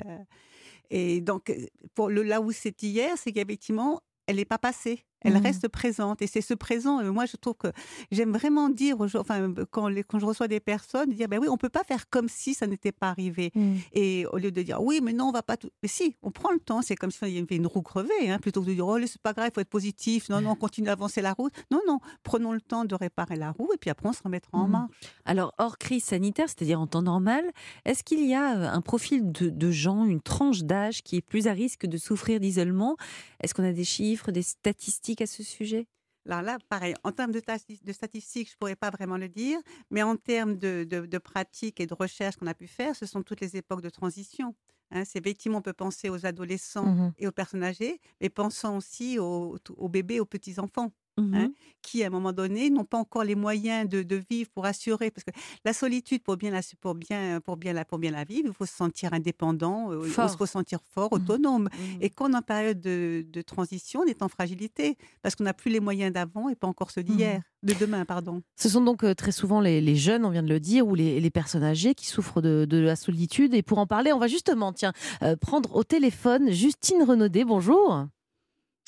Et 0.91 1.21
donc, 1.21 1.53
pour 1.95 2.09
le, 2.09 2.23
là 2.23 2.41
où 2.41 2.53
c'est 2.53 2.83
hier, 2.83 3.15
c'est 3.17 3.33
qu'effectivement, 3.33 4.01
elle 4.27 4.37
n'est 4.37 4.45
pas 4.45 4.59
passée 4.59 5.05
elle 5.25 5.35
mmh. 5.35 5.43
reste 5.43 5.69
présente. 5.69 6.23
Et 6.23 6.27
c'est 6.27 6.41
ce 6.41 6.55
présent, 6.55 7.01
euh, 7.01 7.11
moi 7.11 7.27
je 7.27 7.37
trouve 7.37 7.55
que 7.55 7.69
j'aime 8.11 8.33
vraiment 8.33 8.69
dire, 8.69 8.97
enfin, 9.01 9.53
quand, 9.71 9.89
quand, 10.07 10.19
je 10.19 10.27
reçois 10.27 10.49
des 10.49 10.61
personnes, 10.61 11.11
dire, 11.11 11.29
ben 11.29 11.41
oui, 11.41 11.49
on 11.49 11.57
peut 11.57 11.69
pas 11.69 11.85
faire 11.85 12.09
comme 12.11 12.29
si 12.29 12.55
ça 12.55 12.67
n'était 12.67 12.93
pas 12.93 13.09
arrivé. 13.09 13.51
Mmh. 13.55 13.75
Et 13.93 14.27
au 14.27 14.39
lieu 14.39 14.53
de 14.53 14.63
dire, 14.63 14.83
oui, 14.83 15.01
mais 15.03 15.13
non, 15.13 15.27
on 15.27 15.33
va 15.33 15.43
pas 15.43 15.57
tout. 15.57 15.71
Mais 15.83 15.89
si, 15.89 16.17
on 16.23 16.31
prend 16.31 16.53
le 16.53 16.61
temps, 16.61 16.83
c'est 16.83 16.97
comme 16.97 17.11
si 17.11 17.19
on 17.23 17.27
avait 17.27 17.57
une 17.57 17.67
roue 17.67 17.83
crevée, 17.83 18.31
hein, 18.31 18.39
plutôt 18.39 18.63
que 18.63 18.67
de 18.67 18.75
dire, 18.75 18.87
oh, 18.87 18.99
c'est 19.07 19.21
pas 19.21 19.33
grave, 19.33 19.49
il 19.51 19.55
faut 19.55 19.61
être 19.61 19.69
positif, 19.69 20.29
non, 20.29 20.41
non, 20.41 20.51
on 20.51 20.57
continue 20.57 20.87
d'avancer 20.87 21.23
la 21.23 21.33
route. 21.33 21.53
Non, 21.71 21.81
non, 21.87 21.99
prenons 22.23 22.53
le 22.53 22.61
temps 22.61 22.85
de 22.85 22.95
réparer 22.95 23.37
la 23.37 23.51
roue 23.51 23.71
et 23.75 23.79
puis 23.79 23.91
après 23.91 24.09
on 24.09 24.13
se 24.13 24.23
remettra 24.23 24.59
en 24.59 24.69
mmh. 24.69 24.71
marche. 24.71 24.91
Alors, 25.25 25.55
hors 25.59 25.79
crise 25.79 26.05
sanitaire, 26.05 26.49
c'est-à-dire 26.49 26.81
en 26.81 26.87
temps 26.87 27.03
normal, 27.03 27.45
est-ce 27.85 28.05
qu'il 28.05 28.25
y 28.27 28.35
a 28.35 28.57
euh, 28.57 28.69
un 28.69 28.81
profil 28.81 29.33
de, 29.33 29.49
de 29.49 29.71
gens, 29.71 30.05
une 30.05 30.21
tranche 30.21 30.63
d'âge 30.63 31.03
qui 31.03 31.17
est 31.17 31.23
plus 31.23 31.47
à 31.47 31.53
risque 31.53 31.87
de 31.87 31.97
souffrir 31.97 32.41
d'isolement? 32.41 32.97
Est-ce 33.41 33.55
qu'on 33.55 33.65
a 33.65 33.73
des 33.73 33.85
chiffres, 33.85 34.31
des 34.31 34.43
statistiques 34.43 35.14
à 35.21 35.27
ce 35.27 35.43
sujet? 35.43 35.89
Alors 36.27 36.41
là, 36.43 36.59
pareil, 36.71 36.95
en 37.05 37.13
termes 37.13 37.33
de, 37.33 37.43
de 37.85 37.93
statistiques, 37.93 38.49
je 38.49 38.55
ne 38.55 38.57
pourrais 38.59 38.77
pas 38.77 38.91
vraiment 38.91 39.19
le 39.19 39.29
dire, 39.29 39.59
mais 39.91 40.03
en 40.03 40.17
termes 40.17 40.57
de, 40.57 40.85
de, 40.85 41.19
pratiques 41.19 41.81
et 41.81 41.87
de 41.87 41.93
recherches 41.95 42.37
qu'on 42.37 42.47
a 42.47 42.55
pu 42.55 42.67
faire, 42.67 42.97
ce 42.97 43.05
sont 43.05 43.23
toutes 43.23 43.41
les 43.43 43.57
époques 43.57 43.83
de 43.83 43.91
transition. 43.91 44.55
Hein. 44.91 45.05
c'est 45.05 45.19
effectivement, 45.19 45.59
on 45.59 45.63
peut 45.63 45.75
penser 45.75 46.09
aux 46.09 46.25
adolescents 46.25 46.91
mmh 46.95 47.15
et 47.19 47.27
aux 47.27 47.33
personnes 47.33 47.63
âgées, 47.63 48.01
mais 48.21 48.31
pensons 48.31 48.77
aussi 48.77 49.19
aux, 49.19 49.59
aux 49.77 49.89
bébés, 49.89 50.19
aux 50.21 50.25
petits-enfants. 50.27 50.93
Mmh 51.17 51.35
hein, 51.35 51.53
qui, 51.81 52.03
à 52.03 52.07
un 52.07 52.11
moment 52.11 52.33
donné, 52.33 52.71
n'ont 52.71 52.85
pas 52.85 52.97
encore 52.97 53.25
les 53.25 53.35
moyens 53.35 53.89
de, 53.89 54.25
vivre 54.31 54.49
pour 54.55 54.65
assurer. 54.65 55.11
Parce 55.11 55.23
que 55.23 55.31
la 55.65 55.75
solitude, 55.75 56.23
pour 56.23 56.37
bien 56.37 56.51
la, 56.51 56.61
pour 56.81 56.95
bien, 56.95 57.41
pour 57.41 57.57
bien 57.57 57.75
la, 57.75 57.85
pour 57.85 57.99
bien 57.99 58.11
la 58.11 58.25
vivre, 58.25 58.49
il 58.49 58.55
faut 58.55 58.65
se 58.65 58.75
sentir 58.75 59.13
indépendant, 59.13 59.93
euh, 59.93 60.03
il 60.05 60.11
faut 60.11 60.47
se 60.47 60.47
sentir 60.47 60.79
fort, 60.95 61.11
mmh 61.13 61.17
autonome. 61.17 61.65
Mmh 61.65 61.99
et 62.01 62.11
quand 62.11 62.31
on 62.31 62.33
est 62.33 62.37
en 62.37 62.43
période 62.43 62.81
de, 62.81 63.43
transition, 63.43 64.01
on 64.01 64.07
est 64.07 64.23
en 64.23 64.29
fragilité, 64.29 64.97
parce 65.23 65.37
qu'on 65.37 65.45
n'a 65.45 65.53
plus 65.53 65.71
les 65.71 65.81
moyens 65.81 66.13
d'avant 66.13 66.49
et 66.49 66.55
pas 66.55 66.67
encore 66.67 66.91
ceux 66.91 67.03
d'hier, 67.03 67.43
de 67.63 67.75
demain, 67.79 68.05
pardon. 68.05 68.43
Ce 68.57 68.69
sont 68.69 68.81
donc 68.81 69.05
euh, 69.05 69.15
très 69.15 69.33
souvent 69.33 69.61
les, 69.61 69.97
jeunes, 69.97 70.25
on 70.25 70.31
vient 70.31 70.43
de 70.43 70.49
le 70.49 70.61
dire, 70.61 70.87
ou 70.87 70.95
les, 70.95 71.31
personnes 71.31 71.65
âgées 71.65 71.95
qui 71.95 72.07
souffrent 72.07 72.41
de, 72.41 72.79
la 72.79 72.97
solitude. 72.97 73.55
Et 73.55 73.63
pour 73.63 73.79
en 73.79 73.87
parler, 73.87 74.13
on 74.13 74.19
va 74.19 74.27
justement, 74.27 74.73
tiens, 74.73 74.93
euh, 75.23 75.37
prendre 75.37 75.75
au 75.77 75.85
téléphone 75.85 76.51
Justine 76.51 77.03
Renaudet. 77.03 77.45
Bonjour. 77.45 78.07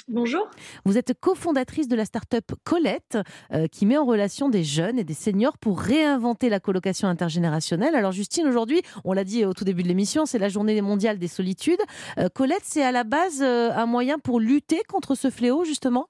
Bonjour. 0.09 0.49
Vous 0.85 0.99
êtes 0.99 1.15
cofondatrice 1.19 1.89
de 1.89 1.97
la 1.97 2.05
start-up 2.05 2.53
Colette, 2.63 3.19
euh, 3.53 3.67
qui 3.67 3.87
met 3.87 3.97
en 3.97 4.05
relation 4.05 4.49
des 4.49 4.63
jeunes 4.63 5.01
et 5.01 5.05
des 5.05 5.15
seniors 5.15 5.59
pour 5.59 5.81
réinventer 5.81 6.49
la 6.49 6.61
colocation 6.61 7.09
intergénérationnelle. 7.09 7.97
Alors 7.97 8.13
Justine, 8.13 8.47
aujourd'hui, 8.47 8.83
on 9.05 9.13
l'a 9.13 9.25
dit 9.25 9.45
au 9.45 9.53
tout 9.53 9.65
début 9.65 9.83
de 9.83 9.89
l'émission, 9.89 10.25
c'est 10.25 10.39
la 10.39 10.49
journée 10.49 10.81
mondiale 10.81 11.19
des 11.19 11.27
solitudes. 11.27 11.81
Euh, 12.19 12.29
Colette, 12.33 12.63
c'est 12.63 12.85
à 12.85 12.93
la 12.93 13.03
base 13.03 13.43
euh, 13.43 13.73
un 13.73 13.87
moyen 13.87 14.21
pour 14.21 14.39
lutter 14.39 14.81
contre 14.89 15.17
ce 15.17 15.29
fléau, 15.29 15.65
justement? 15.65 16.09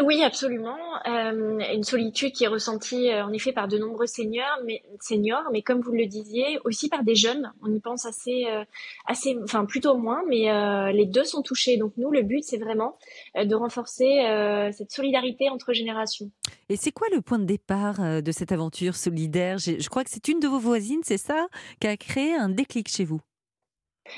Oui, 0.00 0.22
absolument. 0.22 0.76
Euh, 1.06 1.58
une 1.74 1.82
solitude 1.82 2.32
qui 2.32 2.44
est 2.44 2.48
ressentie 2.48 3.10
euh, 3.10 3.24
en 3.24 3.32
effet 3.32 3.52
par 3.52 3.68
de 3.68 3.78
nombreux 3.78 4.06
seniors, 4.06 4.58
mais 4.64 4.82
seniors, 5.00 5.44
mais 5.52 5.62
comme 5.62 5.80
vous 5.80 5.92
le 5.92 6.06
disiez, 6.06 6.58
aussi 6.64 6.88
par 6.88 7.02
des 7.02 7.14
jeunes. 7.14 7.52
On 7.62 7.72
y 7.72 7.80
pense 7.80 8.06
assez, 8.06 8.44
euh, 8.46 8.64
assez, 9.06 9.36
enfin 9.42 9.64
plutôt 9.64 9.96
moins, 9.96 10.22
mais 10.28 10.92
les 10.92 11.06
deux 11.06 11.24
sont 11.24 11.42
touchés. 11.42 11.76
Donc 11.76 11.92
nous, 11.96 12.10
le 12.10 12.22
but, 12.22 12.42
c'est 12.42 12.58
vraiment 12.58 12.96
de 13.36 13.54
renforcer 13.54 14.72
cette 14.72 14.90
solidarité 14.90 15.48
entre 15.50 15.72
générations. 15.72 16.30
Et 16.68 16.76
c'est 16.76 16.92
quoi 16.92 17.08
le 17.12 17.20
point 17.20 17.38
de 17.38 17.44
départ 17.44 18.22
de 18.22 18.32
cette 18.32 18.52
aventure 18.52 18.94
solidaire? 18.94 19.58
Je 19.58 19.88
crois 19.88 20.04
que 20.04 20.10
c'est 20.10 20.28
une 20.28 20.40
de 20.40 20.48
vos 20.48 20.58
voisines, 20.58 21.00
c'est 21.02 21.18
ça, 21.18 21.46
qui 21.80 21.86
a 21.86 21.96
créé 21.96 22.34
un 22.34 22.48
déclic 22.48 22.88
chez 22.88 23.04
vous. 23.04 23.20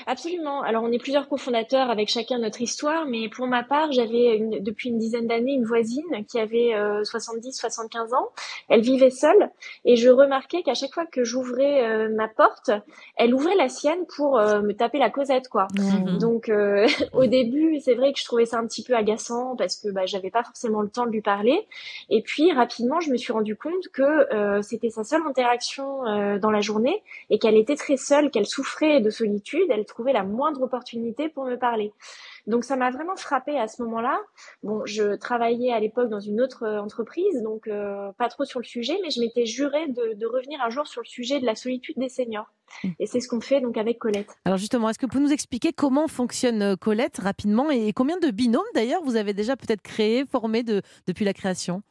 Absolument. 0.07 0.61
Alors 0.61 0.83
on 0.83 0.91
est 0.91 0.99
plusieurs 0.99 1.27
cofondateurs 1.27 1.89
avec 1.89 2.09
chacun 2.09 2.37
notre 2.39 2.61
histoire, 2.61 3.05
mais 3.05 3.29
pour 3.29 3.47
ma 3.47 3.63
part, 3.63 3.91
j'avais 3.91 4.39
depuis 4.59 4.89
une 4.89 4.97
dizaine 4.97 5.27
d'années 5.27 5.53
une 5.53 5.65
voisine 5.65 6.25
qui 6.27 6.39
avait 6.39 6.71
70-75 7.03 8.13
euh, 8.13 8.15
ans. 8.15 8.29
Elle 8.69 8.81
vivait 8.81 9.09
seule 9.09 9.49
et 9.85 9.95
je 9.95 10.09
remarquais 10.09 10.63
qu'à 10.63 10.73
chaque 10.73 10.93
fois 10.93 11.05
que 11.05 11.23
j'ouvrais 11.23 11.83
euh, 11.83 12.09
ma 12.09 12.27
porte, 12.27 12.71
elle 13.17 13.33
ouvrait 13.33 13.55
la 13.55 13.69
sienne 13.69 14.05
pour 14.15 14.37
euh, 14.37 14.61
me 14.61 14.73
taper 14.73 14.99
la 14.99 15.09
causette, 15.09 15.47
quoi. 15.49 15.67
Mmh. 15.77 16.17
Donc 16.17 16.51
au 17.13 17.25
début, 17.25 17.79
c'est 17.79 17.95
vrai 17.95 18.13
que 18.13 18.19
je 18.19 18.25
trouvais 18.25 18.45
ça 18.45 18.57
un 18.57 18.67
petit 18.67 18.83
peu 18.83 18.95
agaçant 18.95 19.55
parce 19.55 19.75
que 19.75 19.89
bah, 19.89 20.05
j'avais 20.05 20.31
pas 20.31 20.43
forcément 20.43 20.81
le 20.81 20.89
temps 20.89 21.05
de 21.05 21.11
lui 21.11 21.21
parler. 21.21 21.67
Et 22.09 22.21
puis 22.21 22.51
rapidement, 22.51 22.99
je 22.99 23.11
me 23.11 23.17
suis 23.17 23.33
rendu 23.33 23.55
compte 23.55 23.87
que 23.93 24.61
c'était 24.61 24.89
sa 24.89 25.03
seule 25.03 25.21
interaction 25.27 26.37
dans 26.39 26.51
la 26.51 26.61
journée 26.61 27.03
et 27.29 27.39
qu'elle 27.39 27.55
était 27.55 27.75
très 27.75 27.97
seule, 27.97 28.31
qu'elle 28.31 28.45
souffrait 28.45 29.01
de 29.01 29.09
solitude 29.09 29.71
trouver 29.83 30.13
la 30.13 30.23
moindre 30.23 30.61
opportunité 30.61 31.29
pour 31.29 31.45
me 31.45 31.55
parler. 31.55 31.93
Donc 32.47 32.63
ça 32.63 32.75
m'a 32.75 32.89
vraiment 32.91 33.15
frappé 33.15 33.57
à 33.57 33.67
ce 33.67 33.81
moment-là. 33.83 34.19
Bon, 34.63 34.85
je 34.85 35.15
travaillais 35.15 35.71
à 35.71 35.79
l'époque 35.79 36.09
dans 36.09 36.19
une 36.19 36.41
autre 36.41 36.63
euh, 36.63 36.81
entreprise, 36.81 37.41
donc 37.43 37.67
euh, 37.67 38.11
pas 38.17 38.29
trop 38.29 38.45
sur 38.45 38.59
le 38.59 38.65
sujet, 38.65 38.97
mais 39.03 39.09
je 39.09 39.19
m'étais 39.19 39.45
juré 39.45 39.87
de, 39.89 40.25
revenir 40.25 40.61
un 40.61 40.69
jour 40.69 40.87
sur 40.87 41.01
le 41.01 41.07
sujet 41.07 41.39
de 41.39 41.45
la 41.45 41.55
solitude 41.55 41.97
des 41.97 42.09
seniors. 42.09 42.51
Mmh. 42.83 42.89
Et 42.99 43.05
c'est 43.05 43.19
ce 43.19 43.27
qu'on 43.27 43.41
fait 43.41 43.59
donc 43.59 43.77
avec 43.77 43.99
Colette. 43.99 44.29
Alors 44.45 44.57
justement, 44.57 44.89
est-ce 44.89 44.97
que 44.97 45.05
vous 45.05 45.11
pouvez 45.11 45.23
nous 45.23 45.33
expliquer 45.33 45.73
comment 45.73 46.07
fonctionne 46.07 46.61
euh, 46.61 46.75
Colette 46.75 47.17
rapidement 47.17 47.69
et 47.69 47.91
combien 47.93 48.17
de 48.17 48.31
binômes 48.31 48.61
d'ailleurs 48.73 49.03
vous 49.03 49.17
avez 49.17 49.33
déjà 49.33 49.55
peut-être 49.57 49.81
créé, 49.81 50.25
formé 50.25 50.63
depuis 50.63 51.25
la 51.25 51.33
création? 51.33 51.83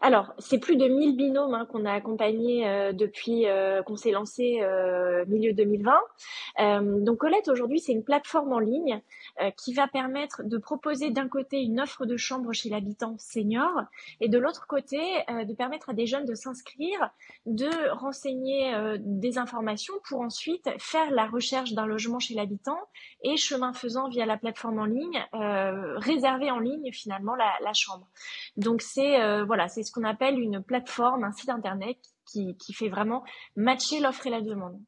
Alors, 0.00 0.32
c'est 0.38 0.58
plus 0.58 0.76
de 0.76 0.86
1000 0.86 1.16
binômes 1.16 1.54
hein, 1.54 1.66
qu'on 1.66 1.84
a 1.84 1.92
accompagnés 1.92 2.68
euh, 2.68 2.92
depuis 2.92 3.46
euh, 3.46 3.82
qu'on 3.82 3.96
s'est 3.96 4.12
lancé 4.12 4.60
euh, 4.62 5.24
milieu 5.26 5.52
2020. 5.52 5.92
donc 7.00 7.18
Colette 7.18 7.48
aujourd'hui, 7.48 7.80
c'est 7.80 7.92
une 7.92 8.04
plateforme 8.04 8.52
en 8.52 8.58
ligne 8.58 9.00
qui 9.56 9.72
va 9.72 9.88
permettre 9.88 10.42
de 10.44 10.58
proposer 10.58 11.10
d'un 11.10 11.28
côté 11.28 11.60
une 11.62 11.80
offre 11.80 12.06
de 12.06 12.16
chambre 12.16 12.52
chez 12.52 12.68
l'habitant 12.68 13.16
senior 13.18 13.70
et 14.20 14.28
de 14.28 14.38
l'autre 14.38 14.66
côté 14.66 14.98
de 15.28 15.52
permettre 15.54 15.90
à 15.90 15.92
des 15.94 16.06
jeunes 16.06 16.24
de 16.24 16.34
s'inscrire, 16.34 17.10
de 17.46 17.68
renseigner 17.90 18.72
des 18.98 19.38
informations 19.38 19.94
pour 20.08 20.20
ensuite 20.20 20.68
faire 20.78 21.10
la 21.10 21.26
recherche 21.26 21.72
d'un 21.72 21.86
logement 21.86 22.18
chez 22.18 22.34
l'habitant 22.34 22.78
et 23.22 23.36
chemin 23.36 23.72
faisant 23.72 24.08
via 24.08 24.26
la 24.26 24.36
plateforme 24.36 24.78
en 24.78 24.84
ligne, 24.84 25.24
réserver 25.32 26.50
en 26.50 26.58
ligne 26.58 26.92
finalement 26.92 27.34
la, 27.34 27.52
la 27.62 27.72
chambre. 27.72 28.06
Donc 28.56 28.82
c'est 28.82 29.44
voilà 29.44 29.63
c'est 29.68 29.82
ce 29.82 29.92
qu'on 29.92 30.04
appelle 30.04 30.38
une 30.38 30.62
plateforme, 30.62 31.24
un 31.24 31.32
site 31.32 31.50
internet 31.50 31.96
qui, 32.26 32.56
fait 32.72 32.88
vraiment 32.88 33.22
matcher 33.56 34.00
l'offre 34.00 34.26
et 34.26 34.30
la 34.30 34.40
demande. 34.40 34.80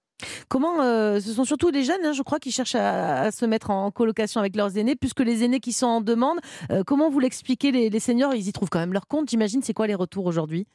Comment 0.48 0.80
euh, 0.80 1.20
Ce 1.20 1.32
sont 1.32 1.44
surtout 1.44 1.70
les 1.70 1.84
jeunes, 1.84 2.04
hein, 2.04 2.12
je 2.12 2.22
crois, 2.22 2.38
qui 2.38 2.50
cherchent 2.50 2.74
à, 2.74 3.30
se 3.30 3.44
mettre 3.44 3.70
en 3.70 3.90
colocation 3.90 4.40
avec 4.40 4.56
leurs 4.56 4.78
aînés, 4.78 4.96
plus 4.96 5.12
que 5.12 5.22
les 5.22 5.44
aînés 5.44 5.60
qui 5.60 5.72
sont 5.72 5.86
en 5.86 6.00
demande. 6.00 6.38
Euh, 6.70 6.82
comment 6.84 7.10
vous 7.10 7.20
l'expliquez 7.20 7.70
les, 7.70 7.90
les 7.90 8.00
seniors 8.00 8.34
Ils 8.34 8.48
y 8.48 8.52
trouvent 8.52 8.70
quand 8.70 8.78
même 8.78 8.94
leur 8.94 9.06
compte, 9.06 9.28
j'imagine. 9.28 9.62
C'est 9.62 9.74
quoi 9.74 9.86
les 9.86 9.94
retours 9.94 10.26
aujourd'hui? 10.26 10.66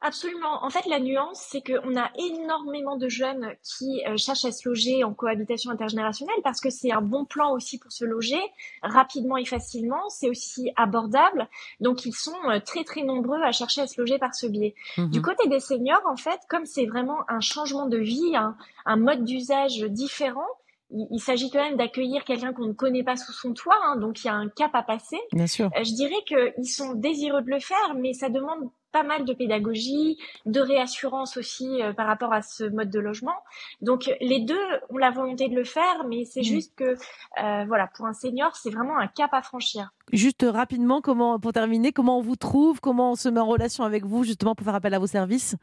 Absolument. 0.00 0.64
En 0.64 0.70
fait, 0.70 0.86
la 0.86 0.98
nuance, 0.98 1.46
c'est 1.50 1.60
qu'on 1.60 1.96
a 1.96 2.10
énormément 2.16 2.96
de 2.96 3.08
jeunes 3.08 3.54
qui 3.62 4.02
euh, 4.06 4.16
cherchent 4.16 4.46
à 4.46 4.52
se 4.52 4.66
loger 4.66 5.04
en 5.04 5.12
cohabitation 5.12 5.70
intergénérationnelle 5.70 6.40
parce 6.42 6.60
que 6.60 6.70
c'est 6.70 6.90
un 6.90 7.02
bon 7.02 7.26
plan 7.26 7.52
aussi 7.52 7.78
pour 7.78 7.92
se 7.92 8.06
loger 8.06 8.40
rapidement 8.82 9.36
et 9.36 9.44
facilement. 9.44 10.08
C'est 10.08 10.30
aussi 10.30 10.70
abordable. 10.76 11.48
Donc, 11.80 12.06
ils 12.06 12.14
sont 12.14 12.32
euh, 12.48 12.60
très, 12.60 12.84
très 12.84 13.02
nombreux 13.02 13.42
à 13.42 13.52
chercher 13.52 13.82
à 13.82 13.86
se 13.86 14.00
loger 14.00 14.18
par 14.18 14.34
ce 14.34 14.46
biais. 14.46 14.74
Du 14.96 15.18
mhm. 15.18 15.22
côté 15.22 15.48
des 15.48 15.60
seniors, 15.60 16.02
en 16.06 16.16
fait, 16.16 16.40
comme 16.48 16.64
c'est 16.64 16.86
vraiment 16.86 17.18
un 17.28 17.40
changement 17.40 17.86
de 17.86 17.98
vie, 17.98 18.36
un, 18.36 18.96
mode 18.96 19.24
d'usage 19.24 19.80
différent, 19.82 20.48
il, 20.90 21.20
s'agit 21.20 21.50
quand 21.50 21.62
même 21.62 21.76
d'accueillir 21.76 22.24
quelqu'un 22.24 22.52
qu'on 22.52 22.66
ne 22.66 22.72
connaît 22.72 23.04
pas 23.04 23.16
sous 23.16 23.32
son 23.32 23.52
toit, 23.52 23.78
hein, 23.84 23.96
donc 23.96 24.24
il 24.24 24.26
y 24.26 24.30
a 24.30 24.34
un 24.34 24.48
cap 24.48 24.74
à 24.74 24.82
passer. 24.82 25.18
Bien 25.32 25.46
sûr. 25.46 25.66
Euh, 25.76 25.84
je 25.84 25.94
dirais 25.94 26.22
qu'ils 26.26 26.68
sont 26.68 26.94
désireux 26.94 27.42
de 27.42 27.50
le 27.50 27.60
faire, 27.60 27.94
mais 27.96 28.12
ça 28.12 28.28
demande 28.28 28.70
pas 28.92 29.02
mal 29.02 29.24
de 29.24 29.32
pédagogie, 29.32 30.18
de 30.46 30.60
réassurance 30.60 31.36
aussi 31.36 31.82
euh, 31.82 31.92
par 31.92 32.06
rapport 32.06 32.32
à 32.32 32.42
ce 32.42 32.64
mode 32.64 32.90
de 32.90 32.98
logement. 32.98 33.36
Donc 33.80 34.10
les 34.20 34.40
deux 34.40 34.60
ont 34.88 34.98
la 34.98 35.10
volonté 35.10 35.48
de 35.48 35.54
le 35.54 35.64
faire, 35.64 36.04
mais 36.08 36.24
c'est 36.24 36.40
mm. 36.40 36.44
juste 36.44 36.74
que 36.76 36.96
euh, 37.42 37.64
voilà, 37.66 37.86
pour 37.88 38.06
un 38.06 38.14
senior, 38.14 38.56
c'est 38.56 38.70
vraiment 38.70 38.98
un 38.98 39.06
cap 39.06 39.32
à 39.32 39.42
franchir. 39.42 39.90
Juste 40.12 40.44
rapidement, 40.48 41.00
comment 41.00 41.38
pour 41.38 41.52
terminer, 41.52 41.92
comment 41.92 42.18
on 42.18 42.22
vous 42.22 42.36
trouve, 42.36 42.80
comment 42.80 43.12
on 43.12 43.14
se 43.14 43.28
met 43.28 43.40
en 43.40 43.46
relation 43.46 43.84
avec 43.84 44.04
vous 44.04 44.24
justement 44.24 44.54
pour 44.54 44.64
faire 44.64 44.74
appel 44.74 44.94
à 44.94 44.98
vos 44.98 45.06
services? 45.06 45.56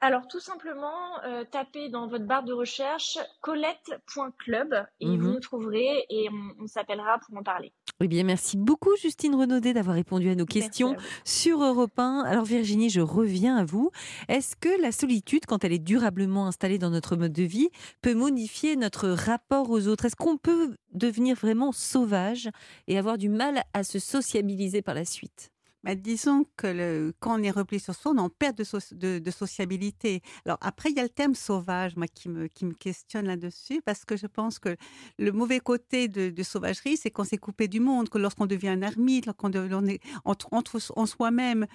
Alors 0.00 0.28
tout 0.28 0.38
simplement, 0.38 1.20
euh, 1.24 1.44
tapez 1.50 1.88
dans 1.88 2.06
votre 2.06 2.24
barre 2.24 2.44
de 2.44 2.52
recherche 2.52 3.18
colette.club 3.40 4.86
et 5.00 5.06
vous 5.06 5.12
mhm. 5.16 5.32
nous 5.34 5.40
trouverez 5.40 6.06
et 6.08 6.28
on, 6.60 6.66
s'appellera 6.68 7.18
pour 7.18 7.36
en 7.36 7.42
parler. 7.42 7.72
Eh 8.00 8.06
bien, 8.06 8.22
merci 8.22 8.56
beaucoup 8.56 8.94
Justine 9.02 9.34
Renaudet 9.34 9.72
d'avoir 9.72 9.96
répondu 9.96 10.30
à 10.30 10.36
nos 10.36 10.46
questions 10.46 10.94
sur 11.24 11.64
Europe 11.64 11.98
1. 11.98 12.22
Alors 12.28 12.44
Virginie, 12.44 12.90
je 12.90 13.00
reviens 13.00 13.56
à 13.56 13.64
vous. 13.64 13.90
Est-ce 14.28 14.54
que 14.54 14.80
la 14.80 14.92
solitude, 14.92 15.46
quand 15.46 15.64
elle 15.64 15.72
est 15.72 15.80
durablement 15.80 16.46
installée 16.46 16.78
dans 16.78 16.90
notre 16.90 17.16
mode 17.16 17.32
de 17.32 17.42
vie, 17.42 17.70
peut 18.00 18.14
modifier 18.14 18.76
notre 18.76 19.08
rapport 19.08 19.68
aux 19.70 19.88
autres? 19.88 20.04
Est-ce 20.04 20.14
qu'on 20.14 20.36
peut 20.36 20.76
devenir 20.92 21.34
vraiment 21.34 21.72
sauvage 21.72 22.48
et 22.86 22.96
avoir 22.98 23.18
du 23.18 23.28
mal 23.28 23.64
à 23.74 23.82
se 23.82 23.98
sociabiliser 23.98 24.80
par 24.80 24.94
la 24.94 25.04
suite? 25.04 25.50
Disons 25.94 26.44
que 26.56 27.12
quand 27.20 27.38
on 27.38 27.42
est 27.42 27.50
replié 27.50 27.78
sur 27.78 27.94
soi, 27.94 28.12
on 28.16 28.28
perd 28.28 28.56
de, 28.56 29.18
de, 29.18 29.30
sociabilité. 29.30 30.22
Alors 30.44 30.58
après, 30.60 30.90
il 30.90 30.96
y 30.96 31.00
a 31.00 31.02
le 31.02 31.08
terme 31.08 31.34
sauvage, 31.34 31.96
moi, 31.96 32.06
qui 32.08 32.28
me, 32.28 32.48
qui 32.48 32.64
me 32.64 32.74
questionne 32.74 33.26
là-dessus, 33.26 33.80
parce 33.84 34.04
que 34.04 34.16
je 34.16 34.26
pense 34.26 34.58
que 34.58 34.76
le 35.18 35.32
mauvais 35.32 35.60
côté 35.60 36.08
de, 36.08 36.42
sauvagerie, 36.42 36.96
c'est 36.96 37.10
qu'on 37.10 37.24
s'est 37.24 37.38
coupé 37.38 37.68
du 37.68 37.80
monde, 37.80 38.08
que 38.08 38.18
lorsqu'on 38.18 38.46
devient 38.46 38.68
un 38.68 38.82
ermite, 38.82 39.26
lorsqu'on 39.26 39.52
est 39.86 40.00
entre, 40.24 40.48
entre 40.52 40.78
en 40.96 41.06
soi-même, 41.06 41.66